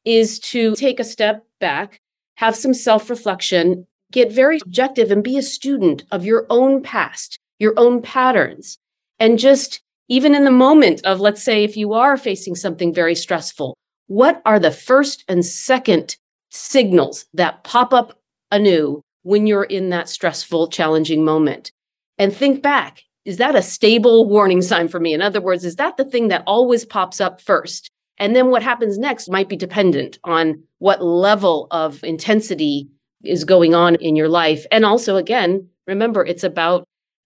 is 0.06 0.40
to 0.40 0.76
take 0.76 1.00
a 1.00 1.06
step 1.06 1.46
back, 1.60 2.00
have 2.36 2.56
some 2.56 2.74
self 2.74 3.10
reflection, 3.10 3.88
get 4.12 4.32
very 4.32 4.60
objective, 4.66 5.12
and 5.12 5.24
be 5.24 5.38
a 5.38 5.42
student 5.42 6.04
of 6.12 6.26
your 6.26 6.46
own 6.50 6.84
past, 6.84 7.40
your 7.60 7.74
own 7.78 8.02
patterns. 8.02 8.78
And 9.20 9.40
just 9.40 9.82
even 10.10 10.36
in 10.36 10.44
the 10.44 10.52
moment 10.52 11.06
of, 11.06 11.22
let's 11.22 11.42
say, 11.42 11.64
if 11.64 11.78
you 11.78 11.94
are 11.94 12.18
facing 12.18 12.56
something 12.56 12.94
very 12.94 13.16
stressful, 13.16 13.78
what 14.08 14.42
are 14.46 14.60
the 14.60 14.72
first 14.72 15.24
and 15.28 15.46
second 15.46 16.18
signals 16.52 17.26
that 17.34 17.64
pop 17.64 17.94
up 17.94 18.20
anew 18.52 19.02
when 19.24 19.48
you're 19.48 19.64
in 19.64 19.90
that 19.90 20.10
stressful, 20.10 20.68
challenging 20.68 21.24
moment? 21.24 21.72
And 22.18 22.36
think 22.36 22.62
back 22.62 23.04
is 23.26 23.38
that 23.38 23.56
a 23.56 23.62
stable 23.62 24.28
warning 24.28 24.62
sign 24.62 24.88
for 24.88 25.00
me? 25.00 25.14
In 25.14 25.22
other 25.22 25.42
words, 25.42 25.64
is 25.64 25.78
that 25.78 25.98
the 25.98 26.06
thing 26.06 26.28
that 26.28 26.44
always 26.46 26.86
pops 26.86 27.22
up 27.22 27.40
first? 27.40 27.90
And 28.18 28.36
then 28.36 28.50
what 28.50 28.64
happens 28.64 28.98
next 28.98 29.30
might 29.30 29.50
be 29.50 29.56
dependent 29.56 30.20
on 30.24 30.62
what 30.80 31.04
level 31.04 31.68
of 31.72 32.04
intensity 32.04 32.90
is 33.24 33.44
going 33.44 33.74
on 33.74 33.96
in 33.96 34.16
your 34.16 34.30
life. 34.30 34.66
And 34.72 34.86
also, 34.86 35.16
again, 35.16 35.68
remember, 35.88 36.26
it's 36.26 36.44
about 36.44 36.86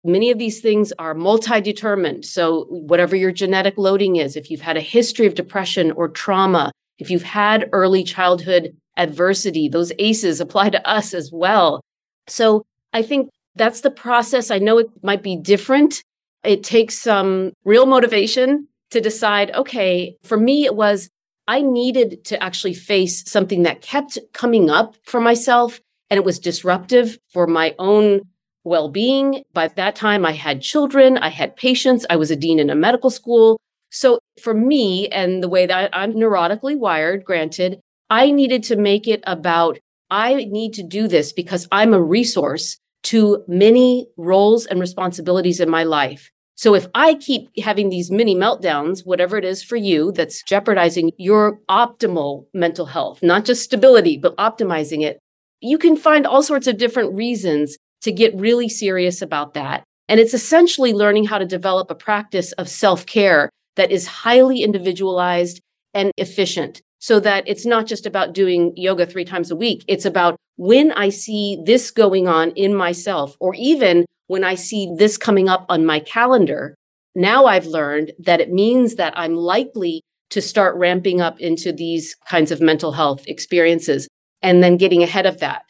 many 0.05 0.31
of 0.31 0.38
these 0.38 0.61
things 0.61 0.92
are 0.99 1.14
multi 1.14 1.61
determined. 1.61 2.25
So, 2.25 2.64
whatever 2.68 3.16
your 3.16 3.33
genetic 3.33 3.75
loading 3.77 4.16
is, 4.16 4.37
if 4.37 4.51
you've 4.51 4.61
had 4.61 4.77
a 4.77 4.81
history 4.81 5.27
of 5.27 5.35
depression 5.35 5.92
or 5.92 6.09
trauma, 6.09 6.72
if 6.99 7.11
you've 7.11 7.22
had 7.22 7.68
early 7.72 8.03
childhood 8.03 8.77
adversity, 8.96 9.68
those 9.68 9.92
ACEs 9.99 10.40
apply 10.40 10.70
to 10.70 10.88
us 10.88 11.14
as 11.14 11.31
well. 11.33 11.81
So, 12.27 12.64
I 12.92 13.03
think 13.03 13.31
that's 13.57 13.81
the 13.81 13.90
process. 13.90 14.51
I 14.51 14.59
know 14.59 14.79
it 14.79 14.88
might 15.03 15.23
be 15.23 15.37
different. 15.37 16.03
It 16.45 16.62
takes 16.62 16.99
some 16.99 17.53
real 17.64 17.87
motivation 17.87 18.69
to 18.90 19.01
decide, 19.01 19.51
okay, 19.55 20.16
for 20.23 20.38
me, 20.38 20.64
it 20.64 20.77
was 20.77 21.09
I 21.49 21.62
needed 21.62 22.25
to 22.27 22.42
actually 22.42 22.75
face 22.75 23.29
something 23.29 23.62
that 23.62 23.81
kept 23.81 24.19
coming 24.33 24.69
up 24.69 24.97
for 25.05 25.21
myself 25.21 25.81
and 26.11 26.19
it 26.19 26.25
was 26.25 26.38
disruptive 26.38 27.19
for 27.33 27.47
my 27.47 27.75
own 27.79 28.23
well 28.64 28.88
being. 28.88 29.42
By 29.53 29.69
that 29.69 29.97
time, 29.97 30.27
I 30.27 30.33
had 30.33 30.61
children, 30.61 31.19
I 31.19 31.29
had 31.29 31.57
patients, 31.57 32.05
I 32.11 32.16
was 32.16 32.31
a 32.31 32.37
dean 32.37 32.59
in 32.59 32.71
a 32.71 32.75
medical 32.75 33.11
school. 33.11 33.61
So 33.90 34.19
for 34.42 34.55
me, 34.55 35.09
and 35.09 35.42
the 35.42 35.49
way 35.49 35.66
that 35.66 35.90
I'm 35.92 36.12
neurotically 36.14 36.77
wired, 36.77 37.25
granted, 37.25 37.81
I 38.11 38.31
needed 38.31 38.64
to 38.64 38.77
make 38.77 39.09
it 39.09 39.23
about 39.25 39.79
I 40.11 40.35
need 40.51 40.75
to 40.75 40.83
do 40.83 41.09
this 41.09 41.33
because 41.33 41.66
I'm 41.73 41.95
a 41.95 42.03
resource 42.03 42.77
to 43.04 43.44
many 43.46 44.09
roles 44.16 44.66
and 44.66 44.80
responsibilities 44.80 45.61
in 45.61 45.70
my 45.70 45.85
life. 45.85 46.30
So 46.56 46.74
if 46.74 46.87
I 46.94 47.14
keep 47.14 47.50
having 47.62 47.90
these 47.90 48.11
mini 48.11 48.35
meltdowns, 48.35 49.04
whatever 49.04 49.37
it 49.37 49.44
is 49.44 49.62
for 49.62 49.76
you 49.76 50.11
that's 50.12 50.42
jeopardizing 50.42 51.12
your 51.18 51.59
optimal 51.68 52.46
mental 52.54 52.87
health, 52.87 53.22
not 53.22 53.44
just 53.44 53.62
stability, 53.62 54.16
but 54.16 54.37
optimizing 54.38 55.02
it, 55.02 55.18
you 55.61 55.76
can 55.76 55.96
find 55.96 56.26
all 56.26 56.42
sorts 56.42 56.66
of 56.66 56.78
different 56.78 57.14
reasons 57.14 57.76
to 58.02 58.11
get 58.11 58.35
really 58.37 58.68
serious 58.68 59.20
about 59.20 59.54
that. 59.54 59.85
And 60.09 60.18
it's 60.18 60.35
essentially 60.35 60.94
learning 60.94 61.26
how 61.26 61.38
to 61.38 61.44
develop 61.44 61.90
a 61.90 61.94
practice 61.94 62.52
of 62.52 62.68
self 62.68 63.04
care 63.04 63.50
that 63.76 63.90
is 63.90 64.06
highly 64.06 64.62
individualized 64.62 65.61
and 65.92 66.11
efficient 66.16 66.80
so 66.98 67.20
that 67.20 67.44
it's 67.46 67.66
not 67.66 67.87
just 67.87 68.06
about 68.06 68.32
doing 68.32 68.72
yoga 68.76 69.06
three 69.06 69.24
times 69.24 69.50
a 69.50 69.56
week. 69.56 69.85
It's 69.87 70.04
about 70.04 70.37
when 70.56 70.92
I 70.92 71.11
see 71.11 71.59
this 71.64 71.90
going 71.90 72.28
on 72.28 72.50
in 72.52 72.74
myself, 72.74 73.37
or 73.40 73.54
even 73.54 74.06
when 74.28 74.44
I 74.44 74.54
see 74.54 74.92
this 74.96 75.16
coming 75.16 75.48
up 75.48 75.66
on 75.68 75.87
my 75.87 76.00
calendar, 76.00 76.74
now 77.14 77.46
I've 77.46 77.66
learned 77.66 78.12
that 78.18 78.40
it 78.40 78.50
means 78.50 78.96
that 78.96 79.12
I'm 79.16 79.35
likely 79.35 80.02
to 80.30 80.42
start 80.42 80.76
ramping 80.76 81.20
up 81.20 81.40
into 81.40 81.72
these 81.72 82.16
kinds 82.28 82.50
of 82.50 82.61
mental 82.61 82.92
health 82.92 83.26
experiences 83.26 84.09
and 84.42 84.62
then 84.62 84.76
getting 84.76 85.02
ahead 85.02 85.26
of 85.26 85.38
that, 85.38 85.62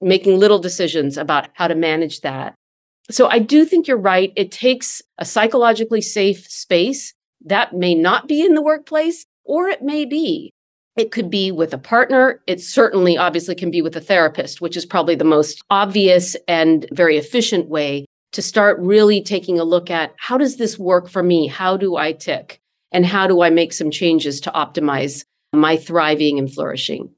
making 0.00 0.38
little 0.38 0.58
decisions 0.58 1.16
about 1.16 1.48
how 1.54 1.68
to 1.68 1.74
manage 1.74 2.20
that. 2.20 2.54
So 3.10 3.28
I 3.28 3.38
do 3.38 3.64
think 3.64 3.88
you're 3.88 3.96
right. 3.96 4.32
It 4.36 4.52
takes 4.52 5.02
a 5.18 5.24
psychologically 5.24 6.00
safe 6.00 6.46
space 6.48 7.14
that 7.44 7.74
may 7.74 7.94
not 7.94 8.28
be 8.28 8.44
in 8.44 8.54
the 8.54 8.62
workplace, 8.62 9.24
or 9.44 9.68
it 9.68 9.82
may 9.82 10.04
be. 10.04 10.52
It 10.96 11.10
could 11.10 11.30
be 11.30 11.50
with 11.50 11.72
a 11.72 11.78
partner. 11.78 12.42
It 12.46 12.60
certainly, 12.60 13.16
obviously, 13.16 13.54
can 13.54 13.70
be 13.70 13.80
with 13.80 13.96
a 13.96 14.00
therapist, 14.00 14.60
which 14.60 14.76
is 14.76 14.84
probably 14.84 15.14
the 15.14 15.24
most 15.24 15.62
obvious 15.70 16.36
and 16.46 16.86
very 16.92 17.16
efficient 17.16 17.68
way 17.68 18.04
to 18.32 18.42
start 18.42 18.78
really 18.78 19.22
taking 19.22 19.58
a 19.58 19.64
look 19.64 19.90
at 19.90 20.14
how 20.18 20.36
does 20.38 20.56
this 20.56 20.78
work 20.78 21.08
for 21.08 21.22
me? 21.22 21.46
How 21.46 21.76
do 21.76 21.96
I 21.96 22.12
tick? 22.12 22.60
And 22.90 23.06
how 23.06 23.26
do 23.26 23.40
I 23.40 23.50
make 23.50 23.72
some 23.72 23.90
changes 23.90 24.40
to 24.42 24.50
optimize 24.50 25.24
my 25.52 25.76
thriving 25.76 26.38
and 26.38 26.52
flourishing? 26.52 27.10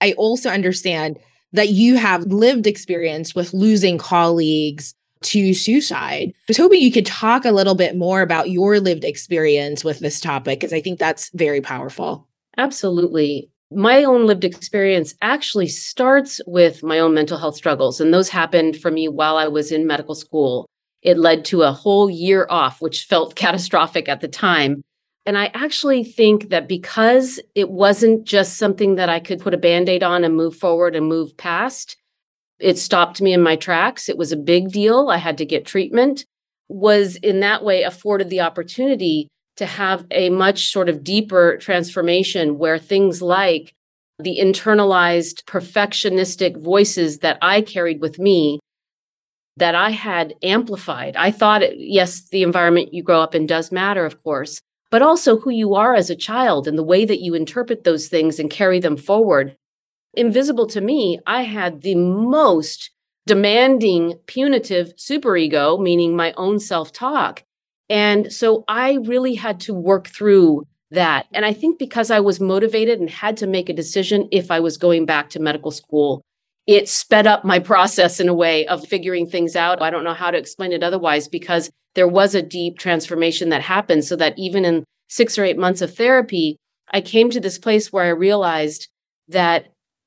I 0.00 0.12
also 0.12 0.50
understand 0.50 1.18
that 1.52 1.70
you 1.70 1.96
have 1.96 2.24
lived 2.24 2.66
experience 2.66 3.34
with 3.34 3.54
losing 3.54 3.98
colleagues 3.98 4.94
to 5.22 5.54
suicide. 5.54 6.30
I 6.30 6.34
was 6.48 6.56
hoping 6.56 6.80
you 6.80 6.92
could 6.92 7.06
talk 7.06 7.44
a 7.44 7.52
little 7.52 7.74
bit 7.74 7.96
more 7.96 8.20
about 8.22 8.50
your 8.50 8.80
lived 8.80 9.04
experience 9.04 9.84
with 9.84 10.00
this 10.00 10.20
topic, 10.20 10.60
because 10.60 10.72
I 10.72 10.80
think 10.80 10.98
that's 10.98 11.30
very 11.30 11.60
powerful. 11.60 12.26
Absolutely. 12.56 13.50
My 13.70 14.04
own 14.04 14.26
lived 14.26 14.44
experience 14.44 15.14
actually 15.22 15.68
starts 15.68 16.40
with 16.46 16.82
my 16.82 16.98
own 16.98 17.14
mental 17.14 17.38
health 17.38 17.56
struggles, 17.56 18.00
and 18.00 18.12
those 18.12 18.28
happened 18.28 18.76
for 18.76 18.90
me 18.90 19.08
while 19.08 19.36
I 19.36 19.48
was 19.48 19.72
in 19.72 19.86
medical 19.86 20.14
school. 20.14 20.66
It 21.00 21.18
led 21.18 21.44
to 21.46 21.62
a 21.62 21.72
whole 21.72 22.10
year 22.10 22.46
off, 22.50 22.82
which 22.82 23.04
felt 23.04 23.34
catastrophic 23.36 24.08
at 24.08 24.20
the 24.20 24.28
time. 24.28 24.82
And 25.24 25.38
I 25.38 25.46
actually 25.54 26.04
think 26.04 26.50
that 26.50 26.68
because 26.68 27.40
it 27.54 27.70
wasn't 27.70 28.24
just 28.24 28.58
something 28.58 28.96
that 28.96 29.08
I 29.08 29.20
could 29.20 29.40
put 29.40 29.54
a 29.54 29.58
band 29.58 29.88
aid 29.88 30.02
on 30.02 30.24
and 30.24 30.36
move 30.36 30.56
forward 30.56 30.96
and 30.96 31.06
move 31.06 31.36
past, 31.36 31.96
it 32.58 32.76
stopped 32.76 33.22
me 33.22 33.32
in 33.32 33.42
my 33.42 33.56
tracks. 33.56 34.08
It 34.08 34.18
was 34.18 34.32
a 34.32 34.36
big 34.36 34.70
deal. 34.70 35.08
I 35.10 35.16
had 35.18 35.38
to 35.38 35.46
get 35.46 35.64
treatment, 35.64 36.26
was 36.68 37.16
in 37.16 37.40
that 37.40 37.64
way 37.64 37.84
afforded 37.84 38.30
the 38.30 38.40
opportunity 38.40 39.28
to 39.56 39.66
have 39.66 40.06
a 40.10 40.30
much 40.30 40.70
sort 40.70 40.88
of 40.88 41.04
deeper 41.04 41.56
transformation 41.58 42.58
where 42.58 42.78
things 42.78 43.20
like 43.20 43.74
the 44.18 44.38
internalized 44.40 45.44
perfectionistic 45.44 46.56
voices 46.62 47.18
that 47.18 47.38
I 47.42 47.60
carried 47.60 48.00
with 48.00 48.18
me 48.18 48.60
that 49.56 49.74
I 49.74 49.90
had 49.90 50.34
amplified. 50.42 51.16
I 51.16 51.30
thought, 51.30 51.76
yes, 51.76 52.28
the 52.28 52.42
environment 52.42 52.94
you 52.94 53.02
grow 53.02 53.20
up 53.20 53.34
in 53.34 53.46
does 53.46 53.70
matter, 53.70 54.06
of 54.06 54.22
course, 54.22 54.60
but 54.90 55.02
also 55.02 55.38
who 55.38 55.50
you 55.50 55.74
are 55.74 55.94
as 55.94 56.10
a 56.10 56.16
child 56.16 56.66
and 56.66 56.78
the 56.78 56.82
way 56.82 57.04
that 57.04 57.20
you 57.20 57.34
interpret 57.34 57.84
those 57.84 58.08
things 58.08 58.38
and 58.38 58.50
carry 58.50 58.80
them 58.80 58.96
forward. 58.96 59.56
Invisible 60.14 60.66
to 60.68 60.80
me, 60.80 61.18
I 61.26 61.42
had 61.42 61.82
the 61.82 61.94
most 61.94 62.90
demanding, 63.26 64.14
punitive 64.26 64.94
superego, 64.96 65.80
meaning 65.80 66.16
my 66.16 66.32
own 66.36 66.58
self 66.58 66.92
talk. 66.92 67.44
And 67.92 68.32
so 68.32 68.64
I 68.68 68.94
really 69.04 69.34
had 69.34 69.60
to 69.60 69.74
work 69.74 70.08
through 70.08 70.66
that. 70.92 71.26
And 71.34 71.44
I 71.44 71.52
think 71.52 71.78
because 71.78 72.10
I 72.10 72.20
was 72.20 72.40
motivated 72.40 72.98
and 72.98 73.10
had 73.10 73.36
to 73.36 73.46
make 73.46 73.68
a 73.68 73.74
decision 73.74 74.28
if 74.32 74.50
I 74.50 74.60
was 74.60 74.78
going 74.78 75.04
back 75.04 75.28
to 75.30 75.40
medical 75.40 75.70
school, 75.70 76.22
it 76.66 76.88
sped 76.88 77.26
up 77.26 77.44
my 77.44 77.58
process 77.72 78.18
in 78.18 78.30
a 78.30 78.34
way 78.34 78.66
of 78.66 78.86
figuring 78.88 79.26
things 79.26 79.56
out. 79.56 79.82
I 79.82 79.90
don't 79.90 80.04
know 80.04 80.14
how 80.14 80.30
to 80.30 80.38
explain 80.38 80.72
it 80.72 80.82
otherwise 80.82 81.28
because 81.28 81.70
there 81.94 82.08
was 82.08 82.34
a 82.34 82.40
deep 82.40 82.78
transformation 82.78 83.50
that 83.50 83.60
happened 83.60 84.06
so 84.06 84.16
that 84.16 84.38
even 84.38 84.64
in 84.64 84.84
six 85.10 85.38
or 85.38 85.44
eight 85.44 85.58
months 85.58 85.82
of 85.82 85.94
therapy, 85.94 86.56
I 86.94 87.02
came 87.02 87.28
to 87.28 87.40
this 87.40 87.58
place 87.58 87.92
where 87.92 88.04
I 88.04 88.08
realized 88.08 88.88
that 89.28 89.66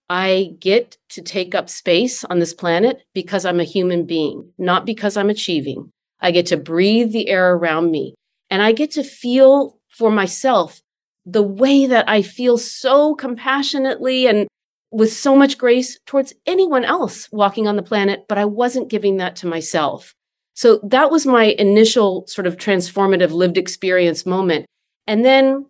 I 0.09 0.55
get 0.59 0.97
to 1.09 1.21
take 1.21 1.53
up 1.53 1.69
space 1.69 2.23
on 2.23 2.39
this 2.39 2.53
planet 2.55 3.03
because 3.13 3.45
I'm 3.45 3.59
a 3.59 3.63
human 3.63 4.07
being, 4.07 4.51
not 4.57 4.87
because 4.87 5.17
I'm 5.17 5.29
achieving. 5.29 5.91
I 6.19 6.31
get 6.31 6.47
to 6.47 6.57
breathe 6.57 7.11
the 7.11 7.29
air 7.29 7.53
around 7.53 7.91
me 7.91 8.15
and 8.49 8.61
I 8.61 8.71
get 8.71 8.91
to 8.91 9.03
feel 9.03 9.77
for 9.89 10.11
myself 10.11 10.81
the 11.25 11.43
way 11.43 11.87
that 11.87 12.07
I 12.07 12.21
feel 12.21 12.57
so 12.57 13.15
compassionately 13.15 14.27
and 14.27 14.47
with 14.91 15.11
so 15.11 15.35
much 15.35 15.57
grace 15.57 15.99
towards 16.05 16.33
anyone 16.45 16.85
else 16.85 17.27
walking 17.31 17.67
on 17.67 17.75
the 17.75 17.83
planet, 17.83 18.25
but 18.29 18.37
I 18.37 18.45
wasn't 18.45 18.89
giving 18.89 19.17
that 19.17 19.35
to 19.37 19.47
myself. 19.47 20.13
So 20.53 20.79
that 20.83 21.11
was 21.11 21.25
my 21.25 21.55
initial 21.59 22.25
sort 22.27 22.47
of 22.47 22.55
transformative 22.55 23.31
lived 23.31 23.57
experience 23.57 24.25
moment. 24.25 24.65
And 25.05 25.25
then 25.25 25.65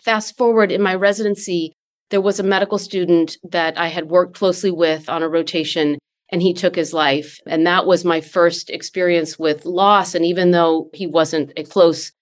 fast 0.00 0.36
forward 0.36 0.72
in 0.72 0.82
my 0.82 0.94
residency, 0.94 1.72
there 2.10 2.20
was 2.20 2.40
a 2.40 2.44
medical 2.44 2.78
student 2.78 3.36
that 3.50 3.78
I 3.78 3.88
had 3.88 4.10
worked 4.10 4.36
closely 4.36 4.70
with 4.70 5.08
on 5.08 5.22
a 5.22 5.28
rotation, 5.28 5.98
and 6.30 6.42
he 6.42 6.52
took 6.52 6.74
his 6.74 6.92
life. 6.92 7.40
And 7.46 7.66
that 7.66 7.86
was 7.86 8.04
my 8.04 8.20
first 8.20 8.70
experience 8.70 9.38
with 9.38 9.64
loss. 9.64 10.14
And 10.14 10.24
even 10.24 10.50
though 10.50 10.90
he 10.92 11.06
wasn't 11.06 11.52
a 11.56 11.64
close 11.64 12.12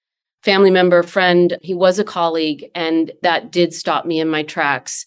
family 0.43 0.71
member, 0.71 1.03
friend, 1.03 1.57
he 1.63 1.75
was 1.75 1.99
a 1.99 2.05
colleague, 2.05 2.67
and 2.75 3.13
that 3.23 3.51
did 3.51 3.73
stop 3.73 4.05
me 4.05 4.21
in 4.21 4.29
my 4.29 4.43
tracks. 4.43 5.07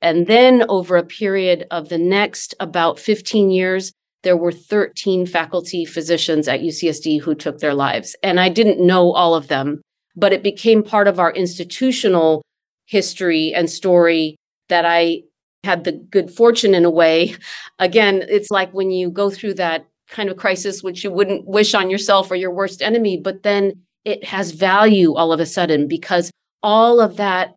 And 0.00 0.28
then 0.28 0.64
over 0.68 0.96
a 0.96 1.04
period 1.04 1.66
of 1.70 1.88
the 1.88 1.98
next 1.98 2.54
about 2.60 3.00
15 3.00 3.50
years, 3.50 3.92
there 4.22 4.36
were 4.36 4.52
13 4.52 5.26
faculty 5.26 5.84
physicians 5.84 6.48
at 6.48 6.60
UCSD 6.60 7.20
who 7.20 7.34
took 7.34 7.58
their 7.58 7.74
lives. 7.74 8.16
And 8.22 8.38
I 8.38 8.48
didn't 8.48 8.84
know 8.84 9.12
all 9.12 9.34
of 9.34 9.48
them, 9.48 9.80
but 10.14 10.32
it 10.32 10.42
became 10.42 10.82
part 10.82 11.08
of 11.08 11.18
our 11.18 11.32
institutional 11.32 12.42
history 12.86 13.52
and 13.54 13.68
story 13.68 14.36
that 14.68 14.84
I 14.84 15.22
had 15.66 15.84
the 15.84 15.92
good 15.92 16.30
fortune 16.30 16.74
in 16.74 16.84
a 16.84 16.90
way. 16.90 17.36
Again, 17.78 18.24
it's 18.28 18.50
like 18.50 18.72
when 18.72 18.90
you 18.90 19.10
go 19.10 19.28
through 19.28 19.54
that 19.54 19.86
kind 20.08 20.30
of 20.30 20.36
crisis, 20.36 20.82
which 20.82 21.04
you 21.04 21.10
wouldn't 21.10 21.46
wish 21.46 21.74
on 21.74 21.90
yourself 21.90 22.30
or 22.30 22.36
your 22.36 22.52
worst 22.52 22.80
enemy, 22.80 23.18
but 23.18 23.42
then 23.42 23.72
it 24.04 24.24
has 24.24 24.52
value 24.52 25.14
all 25.14 25.32
of 25.32 25.40
a 25.40 25.46
sudden 25.46 25.88
because 25.88 26.30
all 26.62 27.00
of 27.00 27.16
that, 27.16 27.56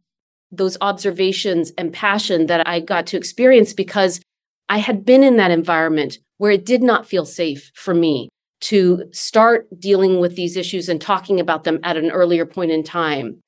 those 0.52 0.78
observations 0.82 1.72
and 1.78 1.94
passion 1.94 2.48
that 2.48 2.68
I 2.68 2.80
got 2.80 3.06
to 3.08 3.18
experience 3.18 3.72
because 3.72 4.20
I 4.68 4.80
had 4.80 5.06
been 5.06 5.24
in 5.24 5.38
that 5.38 5.52
environment 5.52 6.18
where 6.38 6.52
it 6.52 6.66
did 6.66 6.82
not 6.82 7.08
feel 7.08 7.26
safe 7.26 7.72
for 7.76 7.94
me 7.94 8.30
to 8.62 9.04
start 9.12 9.68
dealing 9.80 10.20
with 10.20 10.36
these 10.36 10.58
issues 10.58 10.90
and 10.90 11.00
talking 11.00 11.40
about 11.40 11.64
them 11.64 11.80
at 11.84 11.98
an 11.98 12.10
earlier 12.12 12.46
point 12.46 12.72
in 12.72 12.84
time. 12.84 13.40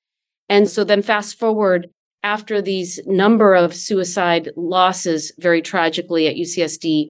And 0.47 0.69
so 0.69 0.83
then 0.83 1.01
fast 1.01 1.39
forward 1.39 1.89
after 2.23 2.61
these 2.61 2.99
number 3.05 3.55
of 3.55 3.73
suicide 3.73 4.49
losses 4.55 5.31
very 5.39 5.61
tragically 5.61 6.27
at 6.27 6.35
UCSD, 6.35 7.07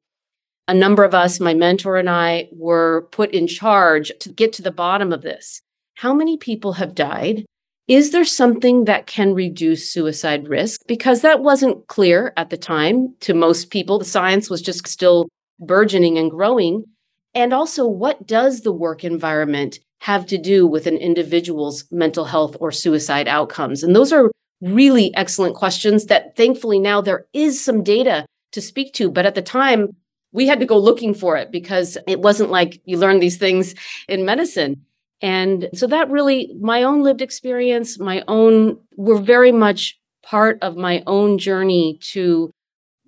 a 0.67 0.73
number 0.73 1.03
of 1.03 1.13
us, 1.13 1.39
my 1.39 1.53
mentor 1.53 1.97
and 1.97 2.09
I, 2.09 2.47
were 2.53 3.07
put 3.11 3.31
in 3.31 3.47
charge 3.47 4.11
to 4.19 4.29
get 4.29 4.53
to 4.53 4.61
the 4.61 4.71
bottom 4.71 5.11
of 5.11 5.21
this. 5.21 5.61
How 5.95 6.13
many 6.13 6.37
people 6.37 6.73
have 6.73 6.95
died? 6.95 7.45
Is 7.87 8.11
there 8.11 8.23
something 8.23 8.85
that 8.85 9.05
can 9.07 9.33
reduce 9.33 9.91
suicide 9.91 10.47
risk? 10.47 10.81
Because 10.87 11.21
that 11.21 11.41
wasn't 11.41 11.87
clear 11.87 12.31
at 12.37 12.49
the 12.49 12.57
time 12.57 13.15
to 13.21 13.33
most 13.33 13.69
people. 13.69 13.99
The 13.99 14.05
science 14.05 14.49
was 14.49 14.61
just 14.61 14.87
still 14.87 15.27
burgeoning 15.59 16.17
and 16.17 16.31
growing. 16.31 16.85
And 17.33 17.53
also, 17.53 17.85
what 17.87 18.25
does 18.25 18.61
the 18.61 18.71
work 18.71 19.03
environment 19.03 19.79
have 19.99 20.25
to 20.27 20.37
do 20.37 20.65
with 20.65 20.87
an 20.87 20.97
individual's 20.97 21.85
mental 21.91 22.25
health 22.25 22.55
or 22.59 22.71
suicide 22.71 23.27
outcomes? 23.27 23.83
And 23.83 23.95
those 23.95 24.13
are 24.13 24.31
really 24.61 25.13
excellent 25.15 25.55
questions 25.55 26.05
that 26.05 26.35
thankfully 26.35 26.79
now 26.79 27.01
there 27.01 27.25
is 27.33 27.63
some 27.63 27.83
data 27.83 28.25
to 28.51 28.61
speak 28.61 28.93
to. 28.93 29.09
But 29.09 29.25
at 29.25 29.35
the 29.35 29.41
time, 29.41 29.95
we 30.31 30.47
had 30.47 30.59
to 30.59 30.65
go 30.65 30.77
looking 30.77 31.13
for 31.13 31.35
it 31.35 31.51
because 31.51 31.97
it 32.07 32.21
wasn't 32.21 32.51
like 32.51 32.81
you 32.85 32.97
learn 32.97 33.19
these 33.19 33.37
things 33.37 33.75
in 34.07 34.25
medicine. 34.25 34.85
And 35.21 35.69
so 35.73 35.87
that 35.87 36.09
really, 36.09 36.53
my 36.59 36.83
own 36.83 37.03
lived 37.03 37.21
experience, 37.21 37.99
my 37.99 38.23
own, 38.27 38.79
were 38.95 39.19
very 39.19 39.51
much 39.51 39.99
part 40.23 40.57
of 40.61 40.77
my 40.77 41.03
own 41.05 41.37
journey 41.37 41.99
to 42.01 42.51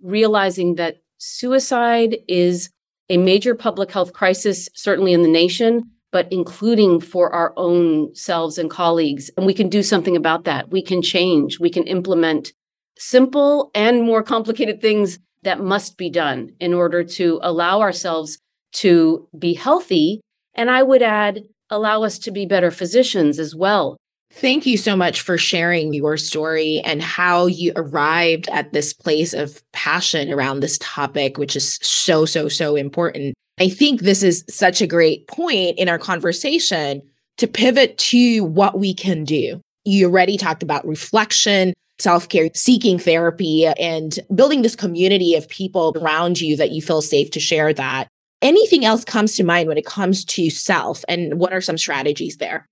realizing 0.02 0.76
that 0.76 0.98
suicide 1.18 2.18
is 2.28 2.70
a 3.10 3.18
major 3.18 3.56
public 3.56 3.92
health 3.92 4.14
crisis, 4.14 4.70
certainly 4.74 5.14
in 5.14 5.24
the 5.24 5.30
nation, 5.30 5.90
but 6.14 6.32
including 6.32 7.02
for 7.02 7.34
our 7.34 7.54
own 7.58 8.14
selves 8.16 8.60
and 8.60 8.70
colleagues. 8.70 9.32
And 9.36 9.48
we 9.48 9.54
can 9.54 9.68
do 9.68 9.82
something 9.82 10.16
about 10.16 10.46
that. 10.46 10.70
We 10.70 10.84
can 10.84 11.02
change, 11.02 11.60
we 11.60 11.72
can 11.72 11.84
implement 11.84 12.54
simple 12.98 13.72
and 13.74 14.04
more 14.04 14.22
complicated 14.22 14.80
things 14.80 15.18
that 15.42 15.60
must 15.60 15.98
be 15.98 16.10
done 16.10 16.52
in 16.60 16.74
order 16.74 17.04
to 17.04 17.40
allow 17.42 17.82
ourselves 17.82 18.38
to 18.74 19.28
be 19.38 19.56
healthy. 19.56 20.22
And 20.54 20.70
I 20.70 20.84
would 20.84 21.02
add, 21.02 21.42
allow 21.70 22.04
us 22.04 22.20
to 22.20 22.32
be 22.32 22.46
better 22.46 22.70
physicians 22.70 23.40
as 23.40 23.56
well. 23.56 23.98
Thank 24.36 24.66
you 24.66 24.78
so 24.78 24.96
much 24.96 25.22
for 25.22 25.38
sharing 25.38 25.94
your 25.94 26.18
story 26.18 26.82
and 26.84 27.04
how 27.04 27.46
you 27.46 27.72
arrived 27.76 28.50
at 28.50 28.74
this 28.74 28.92
place 28.92 29.32
of 29.32 29.62
passion 29.74 30.34
around 30.34 30.60
this 30.60 30.80
topic, 30.80 31.38
which 31.38 31.56
is 31.56 31.78
so, 31.84 32.26
so, 32.26 32.50
so 32.50 32.76
important. 32.76 33.36
I 33.60 33.70
think 33.70 34.02
this 34.02 34.24
is 34.24 34.44
such 34.50 34.82
a 34.82 34.88
great 34.88 35.28
point 35.28 35.78
in 35.78 35.88
our 35.88 36.00
conversation 36.00 37.04
to 37.38 37.48
pivot 37.48 37.98
to 38.00 38.44
what 38.44 38.80
we 38.80 38.94
can 38.94 39.24
do. 39.24 39.62
You 39.86 40.08
already 40.08 40.38
talked 40.38 40.64
about 40.64 40.88
reflection, 40.88 41.74
self 42.00 42.28
care, 42.28 42.50
seeking 42.56 42.98
therapy, 42.98 43.68
and 43.68 44.20
building 44.34 44.64
this 44.64 44.76
community 44.76 45.36
of 45.36 45.48
people 45.48 45.94
around 45.96 46.42
you 46.42 46.58
that 46.58 46.72
you 46.72 46.82
feel 46.82 47.04
safe 47.04 47.30
to 47.32 47.40
share 47.40 47.72
that. 47.74 48.08
Anything 48.42 48.84
else 48.84 49.06
comes 49.06 49.36
to 49.36 49.44
mind 49.44 49.68
when 49.68 49.78
it 49.78 49.86
comes 49.86 50.26
to 50.26 50.50
self, 50.50 51.06
and 51.08 51.40
what 51.40 51.54
are 51.54 51.62
some 51.62 51.78
strategies 51.78 52.38
there? 52.38 52.66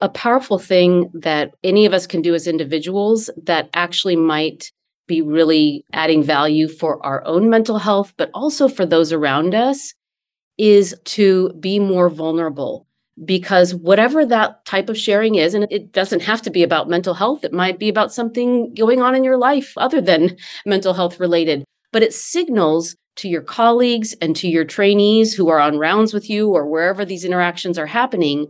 A 0.00 0.08
powerful 0.08 0.58
thing 0.58 1.10
that 1.12 1.54
any 1.64 1.84
of 1.84 1.92
us 1.92 2.06
can 2.06 2.22
do 2.22 2.34
as 2.34 2.46
individuals 2.46 3.30
that 3.44 3.68
actually 3.74 4.14
might 4.14 4.70
be 5.08 5.22
really 5.22 5.84
adding 5.92 6.22
value 6.22 6.68
for 6.68 7.04
our 7.04 7.24
own 7.24 7.50
mental 7.50 7.78
health, 7.78 8.12
but 8.16 8.30
also 8.32 8.68
for 8.68 8.86
those 8.86 9.12
around 9.12 9.54
us 9.54 9.94
is 10.56 10.94
to 11.04 11.50
be 11.58 11.80
more 11.80 12.08
vulnerable. 12.08 12.86
Because 13.24 13.74
whatever 13.74 14.24
that 14.24 14.64
type 14.64 14.88
of 14.88 14.96
sharing 14.96 15.34
is, 15.34 15.54
and 15.54 15.66
it 15.70 15.92
doesn't 15.92 16.22
have 16.22 16.42
to 16.42 16.50
be 16.50 16.62
about 16.62 16.88
mental 16.88 17.14
health, 17.14 17.42
it 17.42 17.52
might 17.52 17.80
be 17.80 17.88
about 17.88 18.12
something 18.12 18.72
going 18.74 19.02
on 19.02 19.16
in 19.16 19.24
your 19.24 19.36
life 19.36 19.72
other 19.76 20.00
than 20.00 20.36
mental 20.66 20.94
health 20.94 21.18
related, 21.18 21.64
but 21.90 22.04
it 22.04 22.14
signals 22.14 22.94
to 23.16 23.28
your 23.28 23.42
colleagues 23.42 24.14
and 24.20 24.36
to 24.36 24.46
your 24.46 24.64
trainees 24.64 25.34
who 25.34 25.48
are 25.48 25.58
on 25.58 25.78
rounds 25.78 26.14
with 26.14 26.30
you 26.30 26.50
or 26.50 26.68
wherever 26.68 27.04
these 27.04 27.24
interactions 27.24 27.76
are 27.76 27.86
happening 27.86 28.46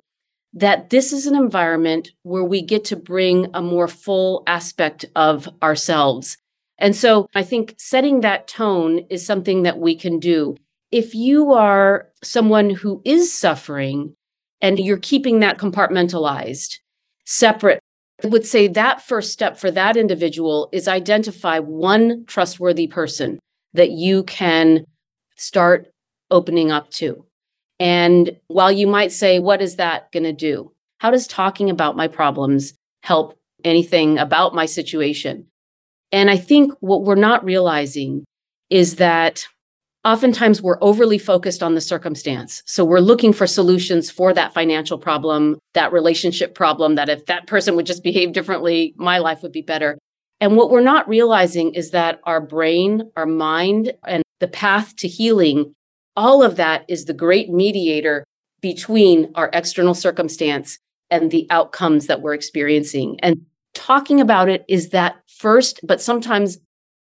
that 0.55 0.91
this 0.91 1.13
is 1.13 1.27
an 1.27 1.37
environment 1.37 2.11
where 2.23 2.45
we 2.45 2.63
get 2.63 2.85
to 2.87 2.97
bring 2.97 3.49
a 3.55 3.63
more 3.63 3.89
full 3.89 4.43
aspect 4.47 5.05
of 5.15 5.49
ourselves. 5.63 6.39
And 6.79 6.95
so 6.95 7.29
I 7.35 7.43
think 7.43 7.75
setting 7.79 8.21
that 8.21 8.49
tone 8.49 9.01
is 9.11 9.27
something 9.27 9.65
that 9.65 9.79
we 9.79 9.95
can 9.95 10.19
do 10.19 10.57
if 10.91 11.15
you 11.15 11.53
are 11.53 12.09
someone 12.23 12.71
who 12.71 13.03
is 13.05 13.33
suffering 13.33 14.15
and 14.61 14.79
you're 14.79 14.99
keeping 14.99 15.41
that 15.41 15.59
compartmentalized, 15.59 16.79
separate, 17.27 17.81
I 18.25 18.29
would 18.29 18.47
say 18.47 18.69
that 18.69 19.03
first 19.03 19.33
step 19.33 19.59
for 19.59 19.71
that 19.71 19.97
individual 19.97 20.69
is 20.73 20.89
identify 20.89 21.59
one 21.59 22.25
trustworthy 22.27 22.87
person 22.87 23.39
that 23.75 23.91
you 23.91 24.25
can 24.25 24.85
start 25.37 25.89
opening 26.31 26.73
up 26.73 26.91
to. 26.91 27.25
And 27.81 28.37
while 28.49 28.73
you 28.73 28.87
might 28.87 29.13
say, 29.13 29.39
what 29.39 29.63
is 29.63 29.77
that 29.77 30.11
going 30.13 30.25
to 30.25 30.33
do? 30.33 30.73
How 30.99 31.11
does 31.11 31.27
talking 31.27 31.71
about 31.71 31.97
my 31.97 32.09
problems 32.09 32.75
help 33.03 33.39
anything 33.65 34.19
about 34.19 34.55
my 34.55 34.67
situation? 34.67 35.47
And 36.11 36.31
I 36.31 36.37
think 36.37 36.73
what 36.81 37.05
we're 37.05 37.15
not 37.15 37.45
realizing 37.45 38.25
is 38.71 38.97
that 38.97 39.47
oftentimes 40.05 40.63
we're 40.63 40.79
overly 40.81 41.19
focused 41.19 41.63
on 41.63 41.75
the 41.75 41.81
circumstance. 41.81 42.63
So 42.67 42.85
we're 42.85 43.01
looking 43.01 43.33
for 43.33 43.47
solutions 43.47 44.11
for 44.11 44.33
that 44.33 44.55
financial 44.55 44.99
problem, 44.99 45.59
that 45.75 45.93
relationship 45.93 46.55
problem, 46.55 46.95
that 46.95 47.09
if 47.09 47.27
that 47.27 47.47
person 47.47 47.77
would 47.77 47.87
just 47.87 48.03
behave 48.03 48.33
differently, 48.33 48.95
my 48.97 49.19
life 49.19 49.43
would 49.43 49.53
be 49.53 49.63
better. 49.63 49.99
And 50.41 50.57
what 50.57 50.71
we're 50.71 50.81
not 50.81 51.09
realizing 51.09 51.75
is 51.75 51.91
that 51.91 52.21
our 52.25 52.41
brain, 52.41 53.11
our 53.17 53.27
mind, 53.27 53.93
and 54.07 54.23
the 54.41 54.49
path 54.49 54.95
to 54.97 55.09
healing, 55.09 55.75
all 56.19 56.43
of 56.43 56.57
that 56.57 56.85
is 56.89 57.05
the 57.05 57.15
great 57.15 57.49
mediator 57.49 58.25
between 58.61 59.31
our 59.37 59.51
external 59.53 59.95
circumstance 59.95 60.77
and 61.11 61.31
the 61.31 61.47
outcomes 61.49 62.09
that 62.09 62.23
we're 62.23 62.35
experiencing. 62.35 63.17
And 63.23 63.47
talking 63.73 64.21
about 64.21 64.49
it 64.49 64.65
is 64.69 64.89
that 64.89 65.15
first, 65.39 65.79
but 65.85 66.03
sometimes 66.03 66.59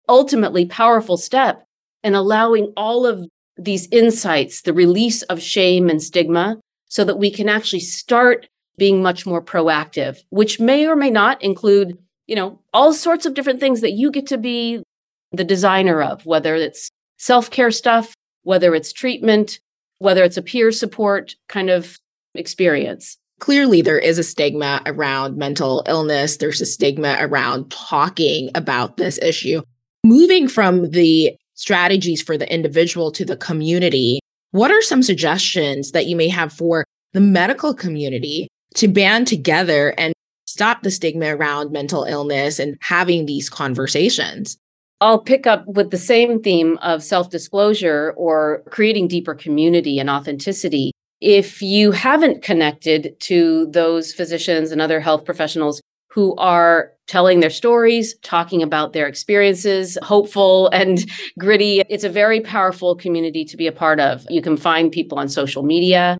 ultimately 0.08 0.68
powerful 0.68 1.18
step 1.18 1.66
in 2.04 2.14
allowing 2.14 2.72
all 2.78 3.08
of 3.08 3.28
these 3.58 3.88
insights, 3.92 4.62
the 4.62 4.74
release 4.74 5.24
of 5.24 5.42
shame 5.42 5.90
and 5.90 6.02
stigma, 6.02 6.58
so 6.86 7.04
that 7.04 7.18
we 7.18 7.32
can 7.32 7.50
actually 7.50 7.80
start 7.80 8.48
being 8.78 9.02
much 9.02 9.26
more 9.26 9.42
proactive, 9.42 10.20
which 10.30 10.60
may 10.60 10.86
or 10.86 10.96
may 10.96 11.10
not 11.10 11.42
include, 11.42 11.98
you 12.28 12.36
know, 12.36 12.60
all 12.72 12.94
sorts 12.94 13.26
of 13.26 13.34
different 13.34 13.60
things 13.60 13.82
that 13.82 13.94
you 13.94 14.12
get 14.12 14.28
to 14.28 14.38
be 14.38 14.84
the 15.32 15.44
designer 15.44 16.04
of, 16.04 16.24
whether 16.28 16.54
it's 16.54 16.92
self 17.18 17.50
care 17.50 17.72
stuff, 17.72 18.14
whether 18.44 18.76
it's 18.76 18.94
treatment, 18.94 19.60
whether 20.00 20.24
it's 20.24 20.38
a 20.38 20.42
peer 20.42 20.72
support 20.72 21.36
kind 21.48 21.70
of 21.70 21.98
experience 22.34 23.18
clearly 23.42 23.82
there 23.82 24.00
is 24.00 24.18
a 24.18 24.24
stigma 24.24 24.82
around 24.86 25.36
mental 25.36 25.84
illness. 25.88 26.38
There's 26.38 26.62
a 26.62 26.66
stigma 26.66 27.18
around 27.20 27.70
talking 27.70 28.50
about 28.56 28.96
this 28.96 29.18
issue. 29.18 29.62
Moving 30.06 30.48
from 30.48 30.92
the 30.92 31.36
strategies 31.56 32.22
for 32.22 32.38
the 32.38 32.52
individual 32.52 33.12
to 33.12 33.26
the 33.26 33.36
community, 33.36 34.20
what 34.52 34.72
are 34.72 34.82
some 34.82 35.04
suggestions 35.04 35.92
that 35.92 36.06
you 36.06 36.16
may 36.16 36.30
have 36.30 36.54
for 36.54 36.86
the 37.14 37.20
medical 37.20 37.74
community 37.74 38.48
to 38.76 38.88
band 38.88 39.28
together 39.28 39.94
and 39.98 40.14
stop 40.46 40.84
the 40.84 40.92
stigma 40.92 41.36
around 41.36 41.72
mental 41.72 42.04
illness 42.04 42.60
and 42.60 42.78
having 42.82 43.26
these 43.26 43.50
conversations? 43.50 44.58
I'll 45.02 45.20
pick 45.20 45.48
up 45.48 45.66
with 45.68 45.90
the 45.90 45.98
same 45.98 46.42
theme 46.42 46.78
of 46.78 47.04
self 47.04 47.30
disclosure 47.30 48.14
or 48.16 48.64
creating 48.70 49.08
deeper 49.08 49.34
community 49.34 50.00
and 50.00 50.10
authenticity 50.10 50.92
if 51.22 51.62
you 51.62 51.92
haven't 51.92 52.42
connected 52.42 53.16
to 53.22 53.68
those 53.68 54.12
physicians 54.12 54.72
and 54.72 54.82
other 54.82 55.00
health 55.00 55.24
professionals 55.24 55.82
who 56.10 56.36
are 56.38 56.92
telling 57.08 57.40
their 57.40 57.50
stories, 57.50 58.16
talking 58.24 58.62
about 58.62 58.92
their 58.92 59.08
experiences, 59.08 59.98
hopeful 60.02 60.68
and 60.70 61.10
gritty, 61.40 61.84
it's 61.90 62.04
a 62.04 62.10
very 62.10 62.42
powerful 62.42 62.96
community 62.96 63.46
to 63.46 63.56
be 63.56 63.68
a 63.68 63.72
part 63.72 64.00
of. 64.00 64.26
You 64.30 64.42
can 64.42 64.58
find 64.58 64.92
people 64.92 65.20
on 65.20 65.30
social 65.30 65.64
media. 65.64 66.18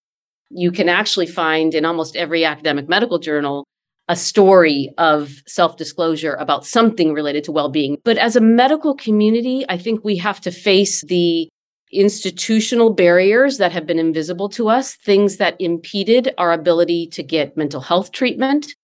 You 0.50 0.72
can 0.72 0.88
actually 0.88 1.28
find 1.28 1.74
in 1.74 1.84
almost 1.84 2.16
every 2.16 2.46
academic 2.46 2.88
medical 2.88 3.20
journal 3.20 3.66
a 4.12 4.16
story 4.16 4.92
of 4.98 5.42
self 5.48 5.78
disclosure 5.78 6.34
about 6.34 6.66
something 6.66 7.14
related 7.14 7.46
to 7.46 7.52
well 7.54 7.70
being. 7.70 7.98
But 8.04 8.18
as 8.18 8.36
a 8.36 8.42
medical 8.42 8.94
community, 8.94 9.64
I 9.70 9.78
think 9.78 10.04
we 10.04 10.18
have 10.18 10.42
to 10.42 10.52
face 10.52 11.02
the 11.06 11.48
institutional 11.94 12.94
barriers 12.94 13.58
that 13.58 13.72
have 13.72 13.86
been 13.86 14.00
invisible 14.00 14.50
to 14.50 14.68
us, 14.68 14.96
things 14.96 15.38
that 15.38 15.56
impeded 15.60 16.34
our 16.38 16.52
ability 16.52 17.08
to 17.08 17.24
get 17.24 17.56
mental 17.56 17.80
health 17.80 18.12
treatment. 18.12 18.76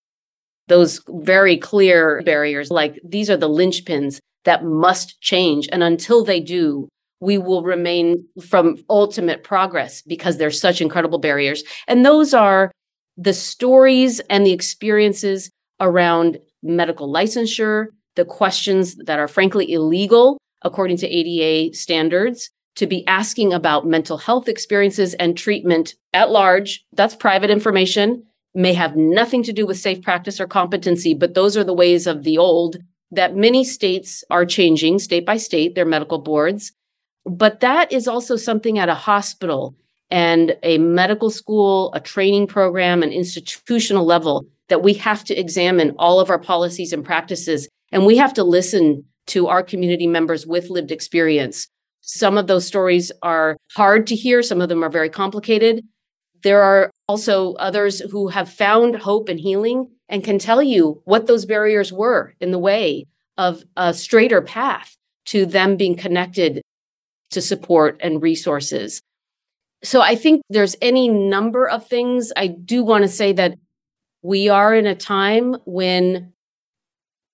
Those 0.68 1.02
very 1.08 1.58
clear 1.58 2.22
barriers, 2.24 2.70
like 2.70 2.98
these 3.04 3.28
are 3.28 3.36
the 3.36 3.50
linchpins 3.50 4.20
that 4.44 4.64
must 4.64 5.20
change. 5.20 5.68
And 5.70 5.82
until 5.82 6.24
they 6.24 6.40
do, 6.40 6.88
we 7.20 7.36
will 7.36 7.62
remain 7.62 8.24
from 8.46 8.76
ultimate 8.88 9.44
progress 9.44 10.00
because 10.00 10.38
there's 10.38 10.58
such 10.58 10.80
incredible 10.80 11.18
barriers. 11.18 11.62
And 11.86 12.06
those 12.06 12.32
are 12.32 12.72
the 13.18 13.34
stories 13.34 14.20
and 14.30 14.46
the 14.46 14.52
experiences 14.52 15.50
around 15.80 16.38
medical 16.62 17.12
licensure, 17.12 17.88
the 18.14 18.24
questions 18.24 18.94
that 19.04 19.18
are 19.18 19.28
frankly 19.28 19.70
illegal 19.70 20.38
according 20.62 20.96
to 20.96 21.06
ADA 21.06 21.74
standards, 21.74 22.50
to 22.76 22.86
be 22.86 23.06
asking 23.06 23.52
about 23.52 23.86
mental 23.86 24.16
health 24.16 24.48
experiences 24.48 25.14
and 25.14 25.36
treatment 25.36 25.94
at 26.12 26.30
large. 26.30 26.84
That's 26.92 27.14
private 27.14 27.50
information, 27.50 28.24
may 28.54 28.72
have 28.72 28.96
nothing 28.96 29.42
to 29.44 29.52
do 29.52 29.66
with 29.66 29.78
safe 29.78 30.02
practice 30.02 30.40
or 30.40 30.46
competency, 30.46 31.14
but 31.14 31.34
those 31.34 31.56
are 31.56 31.64
the 31.64 31.74
ways 31.74 32.06
of 32.06 32.22
the 32.22 32.38
old 32.38 32.76
that 33.10 33.36
many 33.36 33.64
states 33.64 34.22
are 34.30 34.44
changing 34.44 34.98
state 34.98 35.26
by 35.26 35.36
state, 35.36 35.74
their 35.74 35.86
medical 35.86 36.18
boards. 36.18 36.72
But 37.24 37.60
that 37.60 37.92
is 37.92 38.06
also 38.06 38.36
something 38.36 38.78
at 38.78 38.88
a 38.88 38.94
hospital 38.94 39.74
and 40.10 40.56
a 40.62 40.78
medical 40.78 41.30
school, 41.30 41.92
a 41.94 42.00
training 42.00 42.46
program, 42.46 43.02
an 43.02 43.12
institutional 43.12 44.04
level 44.04 44.46
that 44.68 44.82
we 44.82 44.94
have 44.94 45.24
to 45.24 45.34
examine 45.34 45.94
all 45.98 46.20
of 46.20 46.30
our 46.30 46.38
policies 46.38 46.92
and 46.92 47.04
practices. 47.04 47.68
And 47.92 48.06
we 48.06 48.16
have 48.16 48.34
to 48.34 48.44
listen 48.44 49.04
to 49.28 49.48
our 49.48 49.62
community 49.62 50.06
members 50.06 50.46
with 50.46 50.70
lived 50.70 50.90
experience 50.90 51.68
some 52.08 52.38
of 52.38 52.46
those 52.46 52.66
stories 52.66 53.12
are 53.22 53.58
hard 53.76 54.06
to 54.06 54.16
hear, 54.16 54.42
some 54.42 54.62
of 54.62 54.70
them 54.70 54.82
are 54.82 54.88
very 54.88 55.10
complicated. 55.10 55.84
There 56.42 56.62
are 56.62 56.90
also 57.06 57.52
others 57.54 58.00
who 58.00 58.28
have 58.28 58.50
found 58.50 58.96
hope 58.96 59.28
and 59.28 59.38
healing 59.38 59.90
and 60.08 60.24
can 60.24 60.38
tell 60.38 60.62
you 60.62 61.02
what 61.04 61.26
those 61.26 61.44
barriers 61.44 61.92
were 61.92 62.34
in 62.40 62.50
the 62.50 62.58
way 62.58 63.04
of 63.36 63.62
a 63.76 63.92
straighter 63.92 64.40
path 64.40 64.96
to 65.26 65.44
them 65.44 65.76
being 65.76 65.96
connected 65.96 66.62
to 67.32 67.42
support 67.42 68.00
and 68.00 68.22
resources. 68.22 69.02
So 69.82 70.00
I 70.00 70.16
think 70.16 70.42
there's 70.50 70.76
any 70.82 71.08
number 71.08 71.68
of 71.68 71.86
things. 71.86 72.32
I 72.36 72.48
do 72.48 72.82
want 72.82 73.02
to 73.02 73.08
say 73.08 73.32
that 73.34 73.58
we 74.22 74.48
are 74.48 74.74
in 74.74 74.86
a 74.86 74.94
time 74.94 75.56
when 75.64 76.32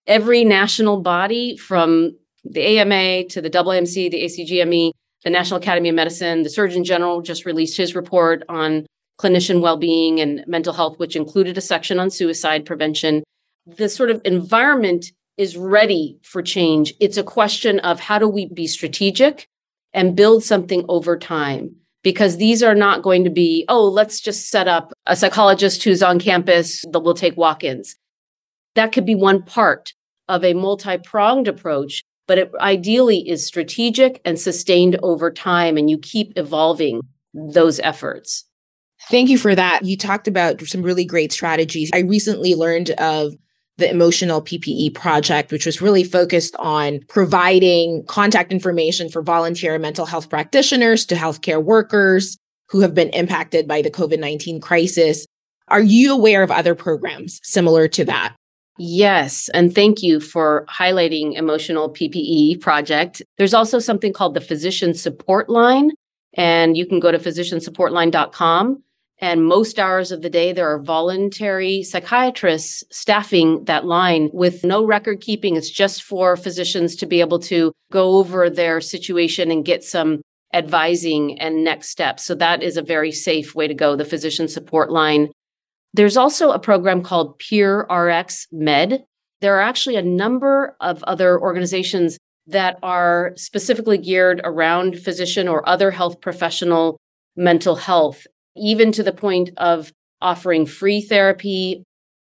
every 0.07 0.45
national 0.45 1.01
body 1.01 1.57
from 1.57 2.17
the 2.45 2.79
AMA 2.79 3.25
to 3.29 3.41
the 3.41 3.49
AAMC, 3.49 4.11
the 4.11 4.23
ACGME, 4.25 4.91
the 5.25 5.31
National 5.31 5.59
Academy 5.59 5.89
of 5.89 5.95
Medicine, 5.95 6.43
the 6.43 6.51
Surgeon 6.51 6.85
General 6.85 7.23
just 7.23 7.47
released 7.47 7.79
his 7.79 7.95
report 7.95 8.43
on 8.51 8.85
clinician 9.19 9.63
well-being 9.63 10.21
and 10.21 10.45
mental 10.47 10.75
health, 10.75 10.99
which 10.99 11.17
included 11.17 11.57
a 11.57 11.63
section 11.63 11.99
on 11.99 12.11
suicide 12.11 12.67
prevention. 12.67 13.23
The 13.67 13.89
sort 13.89 14.11
of 14.11 14.21
environment 14.25 15.07
is 15.39 15.57
ready 15.57 16.19
for 16.23 16.43
change. 16.43 16.93
It's 17.01 17.17
a 17.17 17.23
question 17.23 17.81
of 17.81 18.01
how 18.01 18.19
do 18.19 18.29
we 18.29 18.47
be 18.47 18.67
strategic 18.67 19.47
and 19.95 20.15
build 20.15 20.45
something 20.45 20.85
over 20.89 21.17
time? 21.17 21.77
Because 22.05 22.37
these 22.37 22.63
are 22.63 22.77
not 22.77 23.03
going 23.03 23.25
to 23.25 23.31
be, 23.31 23.65
oh, 23.69 23.85
let's 23.85 24.21
just 24.21 24.49
set 24.49 24.69
up 24.69 24.93
a 25.07 25.17
psychologist 25.17 25.83
who's 25.83 26.03
on 26.03 26.21
campus 26.21 26.85
that 26.93 27.01
will 27.01 27.15
take 27.15 27.37
walk 27.37 27.65
ins. 27.65 27.97
That 28.77 28.93
could 28.93 29.07
be 29.07 29.17
one 29.17 29.43
part 29.43 29.93
of 30.29 30.45
a 30.45 30.55
multi 30.55 30.99
pronged 30.99 31.49
approach 31.49 32.05
but 32.27 32.39
it 32.39 32.51
ideally 32.61 33.29
is 33.29 33.47
strategic 33.47 34.21
and 34.25 34.39
sustained 34.39 34.99
over 35.03 35.31
time, 35.31 35.77
and 35.77 35.91
you 35.91 35.99
keep 35.99 36.33
evolving 36.37 37.03
those 37.35 37.81
efforts. 37.81 38.45
Thank 39.11 39.29
you 39.29 39.37
for 39.37 39.55
that. 39.55 39.85
You 39.85 39.97
talked 39.97 40.29
about 40.29 40.63
some 40.63 40.83
really 40.83 41.05
great 41.05 41.33
strategies. 41.33 41.91
I 41.93 41.99
recently 42.01 42.55
learned 42.55 42.91
of 42.93 43.35
the 43.77 43.91
Emotional 43.91 44.41
PPE 44.41 44.95
project, 44.95 45.51
which 45.51 45.67
was 45.67 45.83
really 45.83 46.05
focused 46.05 46.55
on 46.57 47.01
providing 47.09 48.05
contact 48.07 48.53
information 48.53 49.09
for 49.09 49.23
volunteer 49.23 49.79
mental 49.79 50.07
health 50.07 50.31
practitioners 50.31 51.05
to 51.07 51.15
healthcare 51.15 51.63
workers 51.63 52.39
who 52.69 52.81
have 52.81 52.95
been 52.95 53.11
impacted 53.11 53.67
by 53.67 53.83
the 53.83 53.91
COVID 53.91 54.21
19 54.21 54.61
crisis. 54.61 55.27
Are 55.69 55.83
you 55.83 56.13
aware 56.13 56.43
of 56.43 56.51
other 56.51 56.75
programs 56.75 57.41
similar 57.43 57.89
to 57.89 58.05
that? 58.05 58.37
Yes. 58.79 59.49
And 59.55 59.75
thank 59.75 60.03
you 60.03 60.21
for 60.21 60.67
highlighting 60.69 61.37
Emotional 61.37 61.89
PPE 61.89 62.61
Project. 62.61 63.23
There's 63.39 63.55
also 63.55 63.79
something 63.79 64.13
called 64.13 64.35
the 64.35 64.41
Physician 64.41 64.95
Support 64.95 65.49
Line, 65.49 65.91
and 66.37 66.77
you 66.77 66.85
can 66.87 66.99
go 67.01 67.13
to 67.13 67.19
physiciansupportline.com. 67.19 68.83
And 69.19 69.47
most 69.47 69.79
hours 69.79 70.11
of 70.11 70.23
the 70.23 70.31
day, 70.31 70.53
there 70.53 70.69
are 70.69 70.83
voluntary 70.83 71.83
psychiatrists 71.83 72.83
staffing 72.91 73.65
that 73.65 73.85
line 73.85 74.29
with 74.33 74.65
no 74.65 74.85
record 74.85 75.21
keeping. 75.21 75.57
It's 75.57 75.71
just 75.71 76.03
for 76.03 76.37
physicians 76.37 76.97
to 76.97 77.07
be 77.07 77.21
able 77.21 77.39
to 77.41 77.73
go 77.93 78.17
over 78.17 78.51
their 78.51 78.81
situation 78.81 79.51
and 79.51 79.65
get 79.65 79.85
some 79.85 80.21
advising 80.53 81.39
and 81.41 81.65
next 81.65 81.91
steps. 81.91 82.25
So 82.25 82.35
that 82.37 82.63
is 82.63 82.77
a 82.77 82.83
very 82.83 83.13
safe 83.13 83.55
way 83.55 83.69
to 83.69 83.75
go, 83.75 83.97
the 83.97 84.05
physician 84.05 84.49
support 84.49 84.91
line. 84.91 85.31
There's 85.93 86.17
also 86.17 86.51
a 86.51 86.59
program 86.59 87.03
called 87.03 87.39
Peer 87.39 87.83
RX 87.83 88.49
Med. 88.51 89.05
There 89.41 89.57
are 89.57 89.63
actually 89.63 89.97
a 89.97 90.03
number 90.03 90.77
of 90.81 91.03
other 91.05 91.41
organizations 91.41 92.19
that 92.47 92.79
are 92.83 93.33
specifically 93.37 93.99
geared 93.99 94.41
around 94.45 94.99
physician 94.99 95.49
or 95.49 95.67
other 95.69 95.91
health 95.91 96.21
professional 96.21 96.99
mental 97.37 97.77
health, 97.77 98.27
even 98.57 98.93
to 98.93 99.03
the 99.03 99.13
point 99.13 99.51
of 99.57 99.93
offering 100.21 100.67
free 100.67 101.01
therapy 101.01 101.85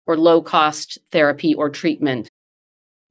or 0.06 0.16
low 0.16 0.40
cost 0.40 0.98
therapy 1.12 1.54
or 1.54 1.68
treatment. 1.70 2.28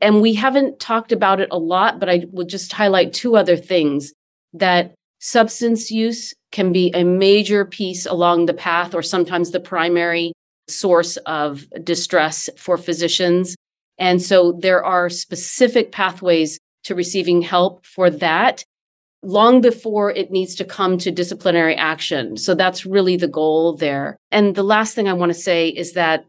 And 0.02 0.22
we 0.22 0.34
haven't 0.34 0.80
talked 0.80 1.12
about 1.12 1.40
it 1.40 1.50
a 1.52 1.58
lot, 1.58 2.00
but 2.00 2.10
I 2.10 2.26
will 2.32 2.46
just 2.46 2.74
highlight 2.74 3.14
two 3.14 3.36
other 3.36 3.58
things. 3.58 4.14
that 4.56 4.94
substance 5.20 5.92
use 5.92 6.34
can 6.52 6.72
be 6.72 6.92
a 6.94 7.04
major 7.04 7.66
piece 7.66 8.06
along 8.06 8.46
the 8.46 8.54
path 8.54 8.94
or 8.94 9.02
sometimes 9.02 9.52
the 9.52 9.60
primary 9.60 10.34
source 10.68 11.18
of 11.26 11.66
distress 11.84 12.50
for 12.58 12.78
physicians. 12.78 13.56
And 13.98 14.22
so 14.22 14.54
there 14.54 14.84
are 14.84 15.10
specific 15.10 15.92
pathways 15.92 16.60
to 16.86 16.96
receiving 16.96 17.42
help 17.42 17.86
for 17.86 18.10
that 18.10 18.64
long 19.26 19.60
before 19.60 20.12
it 20.12 20.32
needs 20.32 20.56
to 20.56 20.64
come 20.64 20.98
to 21.00 21.12
disciplinary 21.12 21.76
action. 21.76 22.38
So 22.38 22.54
that's 22.54 22.86
really 22.86 23.18
the 23.18 23.28
goal 23.28 23.76
there. 23.76 24.18
And 24.32 24.56
the 24.56 24.64
last 24.64 24.94
thing 24.94 25.08
I 25.08 25.14
want 25.14 25.32
to 25.32 25.40
say 25.40 25.70
is 25.70 25.94
that 25.94 26.26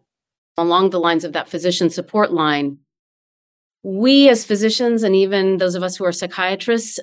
along 0.57 0.91
the 0.91 1.01
lines 1.01 1.25
of 1.25 1.35
that 1.35 1.49
physician 1.49 1.91
support 1.91 2.33
line, 2.33 2.79
we 3.83 4.29
as 4.29 4.45
physicians 4.45 5.03
and 5.03 5.15
even 5.15 5.59
those 5.59 5.75
of 5.75 5.83
us 5.83 5.97
who 5.97 6.05
are 6.05 6.13
psychiatrists, 6.13 6.99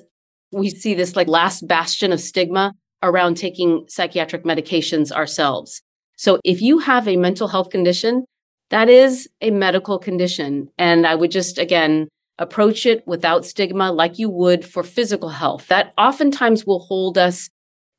we 0.52 0.68
see 0.68 0.94
this 0.94 1.16
like 1.16 1.28
last 1.28 1.66
bastion 1.66 2.12
of 2.12 2.20
stigma 2.20 2.74
around 3.02 3.36
taking 3.36 3.84
psychiatric 3.88 4.44
medications 4.44 5.12
ourselves. 5.12 5.80
So 6.16 6.40
if 6.44 6.60
you 6.60 6.78
have 6.78 7.06
a 7.06 7.16
mental 7.16 7.48
health 7.48 7.70
condition, 7.70 8.24
that 8.70 8.88
is 8.88 9.28
a 9.40 9.50
medical 9.50 9.98
condition. 9.98 10.68
And 10.78 11.06
I 11.06 11.14
would 11.14 11.30
just, 11.30 11.58
again, 11.58 12.08
approach 12.38 12.86
it 12.86 13.06
without 13.06 13.44
stigma 13.44 13.92
like 13.92 14.18
you 14.18 14.28
would 14.28 14.64
for 14.64 14.82
physical 14.82 15.28
health. 15.28 15.68
That 15.68 15.92
oftentimes 15.96 16.66
will 16.66 16.80
hold 16.80 17.16
us 17.16 17.48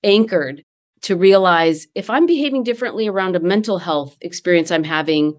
anchored 0.03 0.63
to 1.01 1.15
realize 1.15 1.87
if 1.95 2.09
I'm 2.09 2.25
behaving 2.25 2.63
differently 2.63 3.07
around 3.07 3.35
a 3.35 3.39
mental 3.39 3.77
health 3.77 4.17
experience 4.21 4.71
I'm 4.71 4.83
having, 4.83 5.37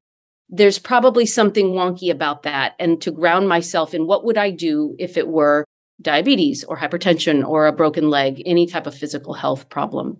there's 0.48 0.78
probably 0.78 1.26
something 1.26 1.70
wonky 1.70 2.10
about 2.10 2.44
that. 2.44 2.74
And 2.78 3.00
to 3.02 3.10
ground 3.10 3.48
myself 3.48 3.92
in 3.92 4.06
what 4.06 4.24
would 4.24 4.38
I 4.38 4.50
do 4.50 4.94
if 4.98 5.16
it 5.16 5.28
were 5.28 5.64
diabetes 6.00 6.62
or 6.64 6.76
hypertension 6.76 7.46
or 7.46 7.66
a 7.66 7.72
broken 7.72 8.10
leg, 8.10 8.42
any 8.46 8.66
type 8.66 8.86
of 8.86 8.94
physical 8.94 9.34
health 9.34 9.68
problem. 9.68 10.18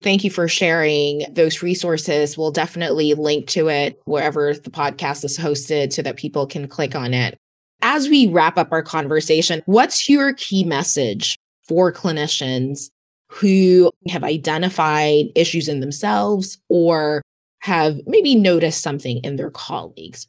Thank 0.00 0.22
you 0.22 0.30
for 0.30 0.46
sharing 0.46 1.24
those 1.30 1.60
resources. 1.60 2.38
We'll 2.38 2.52
definitely 2.52 3.14
link 3.14 3.48
to 3.48 3.68
it 3.68 4.00
wherever 4.04 4.54
the 4.54 4.70
podcast 4.70 5.24
is 5.24 5.36
hosted 5.36 5.92
so 5.92 6.02
that 6.02 6.16
people 6.16 6.46
can 6.46 6.68
click 6.68 6.94
on 6.94 7.12
it. 7.12 7.36
As 7.80 8.08
we 8.08 8.26
wrap 8.26 8.58
up 8.58 8.72
our 8.72 8.82
conversation, 8.82 9.62
what's 9.66 10.08
your 10.08 10.32
key 10.34 10.64
message 10.64 11.38
for 11.66 11.92
clinicians 11.92 12.90
who 13.28 13.90
have 14.08 14.24
identified 14.24 15.26
issues 15.34 15.68
in 15.68 15.80
themselves 15.80 16.58
or 16.68 17.22
have 17.60 18.00
maybe 18.06 18.34
noticed 18.34 18.82
something 18.82 19.18
in 19.18 19.36
their 19.36 19.50
colleagues? 19.50 20.26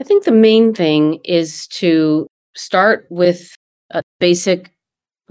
I 0.00 0.04
think 0.04 0.24
the 0.24 0.32
main 0.32 0.74
thing 0.74 1.20
is 1.24 1.66
to 1.68 2.26
start 2.54 3.06
with 3.10 3.54
a 3.90 4.02
basic 4.18 4.70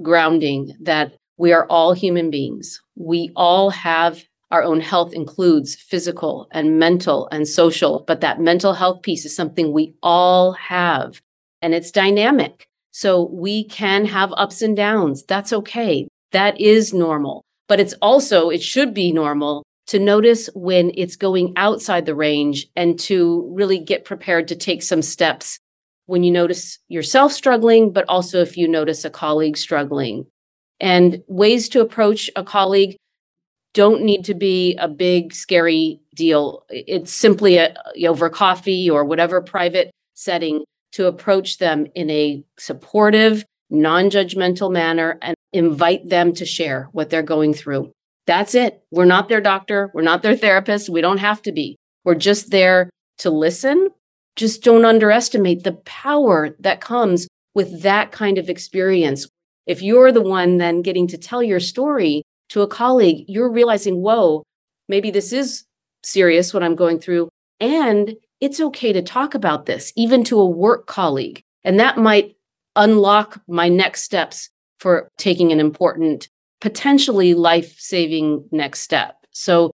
grounding 0.02 0.76
that 0.82 1.16
we 1.38 1.54
are 1.54 1.66
all 1.68 1.94
human 1.94 2.30
beings. 2.30 2.82
We 2.96 3.32
all 3.36 3.70
have 3.70 4.24
our 4.52 4.64
own 4.64 4.80
health 4.80 5.14
includes 5.14 5.76
physical 5.76 6.48
and 6.52 6.80
mental 6.80 7.28
and 7.32 7.48
social, 7.48 8.04
but 8.08 8.22
that 8.22 8.40
mental 8.40 8.74
health 8.74 9.02
piece 9.02 9.26
is 9.26 9.36
something 9.36 9.72
we 9.72 9.96
all 10.04 10.54
have 10.54 11.22
and 11.62 11.74
it's 11.74 11.92
dynamic. 11.92 12.68
So 12.92 13.30
we 13.34 13.66
can 13.66 14.06
have 14.06 14.34
ups 14.38 14.62
and 14.62 14.76
downs. 14.76 15.24
That's 15.26 15.52
okay. 15.52 16.08
That 16.32 16.60
is 16.62 16.94
normal. 16.94 17.44
But 17.68 17.80
it's 17.80 17.96
also, 18.02 18.50
it 18.50 18.62
should 18.62 18.94
be 18.94 19.12
normal 19.12 19.64
to 19.88 20.00
notice 20.00 20.50
when 20.56 20.92
it's 20.96 21.16
going 21.16 21.54
outside 21.58 22.06
the 22.06 22.16
range 22.16 22.68
and 22.76 23.00
to 23.00 23.50
really 23.54 23.80
get 23.80 24.06
prepared 24.06 24.48
to 24.48 24.56
take 24.56 24.84
some 24.84 25.02
steps 25.02 25.60
when 26.06 26.24
you 26.24 26.32
notice 26.32 26.80
yourself 26.88 27.32
struggling, 27.32 27.92
but 27.92 28.06
also 28.08 28.42
if 28.42 28.58
you 28.58 28.68
notice 28.68 29.04
a 29.04 29.10
colleague 29.10 29.58
struggling. 29.58 30.26
And 30.80 31.24
ways 31.28 31.70
to 31.70 31.82
approach 31.82 32.30
a 32.36 32.44
colleague 32.44 32.96
don't 33.76 34.02
need 34.02 34.24
to 34.26 34.34
be 34.34 34.76
a 34.78 34.88
big, 34.88 35.34
scary 35.34 36.00
deal. 36.16 36.66
It's 36.70 37.12
simply 37.12 37.58
a, 37.58 37.76
over 38.08 38.30
coffee 38.30 38.90
or 38.90 39.04
whatever 39.04 39.42
private 39.42 39.92
setting 40.16 40.64
to 40.94 41.08
approach 41.08 41.58
them 41.58 41.86
in 41.94 42.10
a 42.10 42.42
supportive, 42.58 43.44
non 43.70 44.10
judgmental 44.10 44.72
manner 44.72 45.20
and 45.22 45.36
invite 45.52 46.10
them 46.10 46.34
to 46.34 46.46
share 46.46 46.88
what 46.94 47.10
they're 47.10 47.22
going 47.22 47.54
through. 47.54 47.92
That's 48.26 48.56
it. 48.56 48.82
We're 48.92 49.06
not 49.06 49.28
their 49.28 49.42
doctor. 49.42 49.92
We're 49.94 50.02
not 50.02 50.24
their 50.24 50.38
therapist. 50.38 50.90
We 50.90 51.02
don't 51.02 51.20
have 51.20 51.42
to 51.44 51.52
be. 51.52 51.76
We're 52.06 52.16
just 52.16 52.52
there 52.52 52.90
to 53.20 53.30
listen. 53.30 53.90
Just 54.38 54.64
don't 54.64 54.86
underestimate 54.86 55.64
the 55.64 55.74
power 55.74 56.56
that 56.60 56.82
comes 56.82 57.28
with 57.54 57.82
that 57.82 58.14
kind 58.14 58.38
of 58.38 58.50
experience. 58.50 59.28
If 59.68 59.82
you're 59.82 60.14
the 60.14 60.22
one 60.22 60.58
then 60.58 60.82
getting 60.82 61.08
to 61.08 61.18
tell 61.18 61.44
your 61.44 61.60
story 61.60 62.24
to 62.50 62.62
a 62.62 62.68
colleague, 62.68 63.26
you're 63.28 63.52
realizing, 63.52 64.02
whoa, 64.02 64.44
maybe 64.88 65.12
this 65.12 65.34
is 65.34 65.66
serious 66.04 66.54
what 66.54 66.64
I'm 66.64 66.76
going 66.76 67.00
through. 67.00 67.30
And 67.60 68.16
it's 68.42 68.60
okay 68.60 68.94
to 68.94 69.02
talk 69.02 69.34
about 69.34 69.66
this, 69.66 69.92
even 69.96 70.24
to 70.26 70.40
a 70.40 70.50
work 70.50 70.88
colleague. 70.88 71.42
And 71.64 71.80
that 71.80 71.98
might 71.98 72.36
unlock 72.76 73.42
my 73.48 73.70
next 73.70 74.04
steps 74.04 74.50
for 74.80 75.10
taking 75.18 75.52
an 75.52 75.60
important, 75.60 76.28
potentially 76.62 77.34
life 77.34 77.80
saving 77.80 78.48
next 78.52 78.82
step. 78.82 79.16
So, 79.32 79.72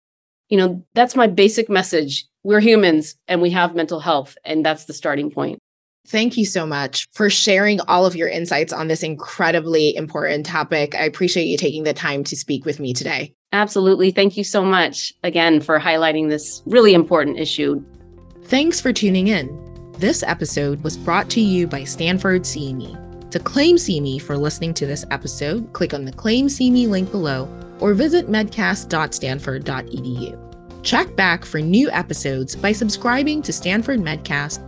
you 0.49 0.57
know, 0.57 0.85
that's 0.93 1.15
my 1.15 1.27
basic 1.27 1.69
message. 1.69 2.25
We're 2.43 2.59
humans 2.59 3.15
and 3.27 3.41
we 3.41 3.49
have 3.51 3.75
mental 3.75 3.99
health, 3.99 4.37
and 4.45 4.65
that's 4.65 4.85
the 4.85 4.93
starting 4.93 5.31
point. 5.31 5.59
Thank 6.07 6.35
you 6.35 6.45
so 6.45 6.65
much 6.65 7.07
for 7.11 7.29
sharing 7.29 7.79
all 7.81 8.05
of 8.05 8.15
your 8.15 8.27
insights 8.27 8.73
on 8.73 8.87
this 8.87 9.03
incredibly 9.03 9.95
important 9.95 10.45
topic. 10.45 10.95
I 10.95 11.03
appreciate 11.03 11.45
you 11.45 11.57
taking 11.57 11.83
the 11.83 11.93
time 11.93 12.23
to 12.25 12.35
speak 12.35 12.65
with 12.65 12.79
me 12.79 12.93
today. 12.93 13.33
Absolutely. 13.53 14.11
Thank 14.11 14.37
you 14.37 14.43
so 14.43 14.63
much 14.63 15.13
again 15.23 15.61
for 15.61 15.79
highlighting 15.79 16.29
this 16.29 16.61
really 16.65 16.93
important 16.93 17.39
issue. 17.39 17.83
Thanks 18.45 18.81
for 18.81 18.91
tuning 18.91 19.27
in. 19.27 19.57
This 19.97 20.23
episode 20.23 20.83
was 20.83 20.97
brought 20.97 21.29
to 21.31 21.41
you 21.41 21.67
by 21.67 21.83
Stanford 21.83 22.43
CME. 22.43 23.29
To 23.29 23.39
claim 23.39 23.77
CME 23.77 24.21
for 24.21 24.37
listening 24.37 24.73
to 24.75 24.85
this 24.85 25.05
episode, 25.11 25.71
click 25.73 25.93
on 25.93 26.05
the 26.05 26.11
Claim 26.11 26.47
CME 26.47 26.89
link 26.89 27.11
below 27.11 27.47
or 27.79 27.93
visit 27.93 28.27
medcast.stanford.edu. 28.27 30.83
Check 30.83 31.15
back 31.15 31.45
for 31.45 31.61
new 31.61 31.91
episodes 31.91 32.55
by 32.55 32.71
subscribing 32.71 33.43
to 33.43 33.53
Stanford 33.53 33.99
Medcast 33.99 34.67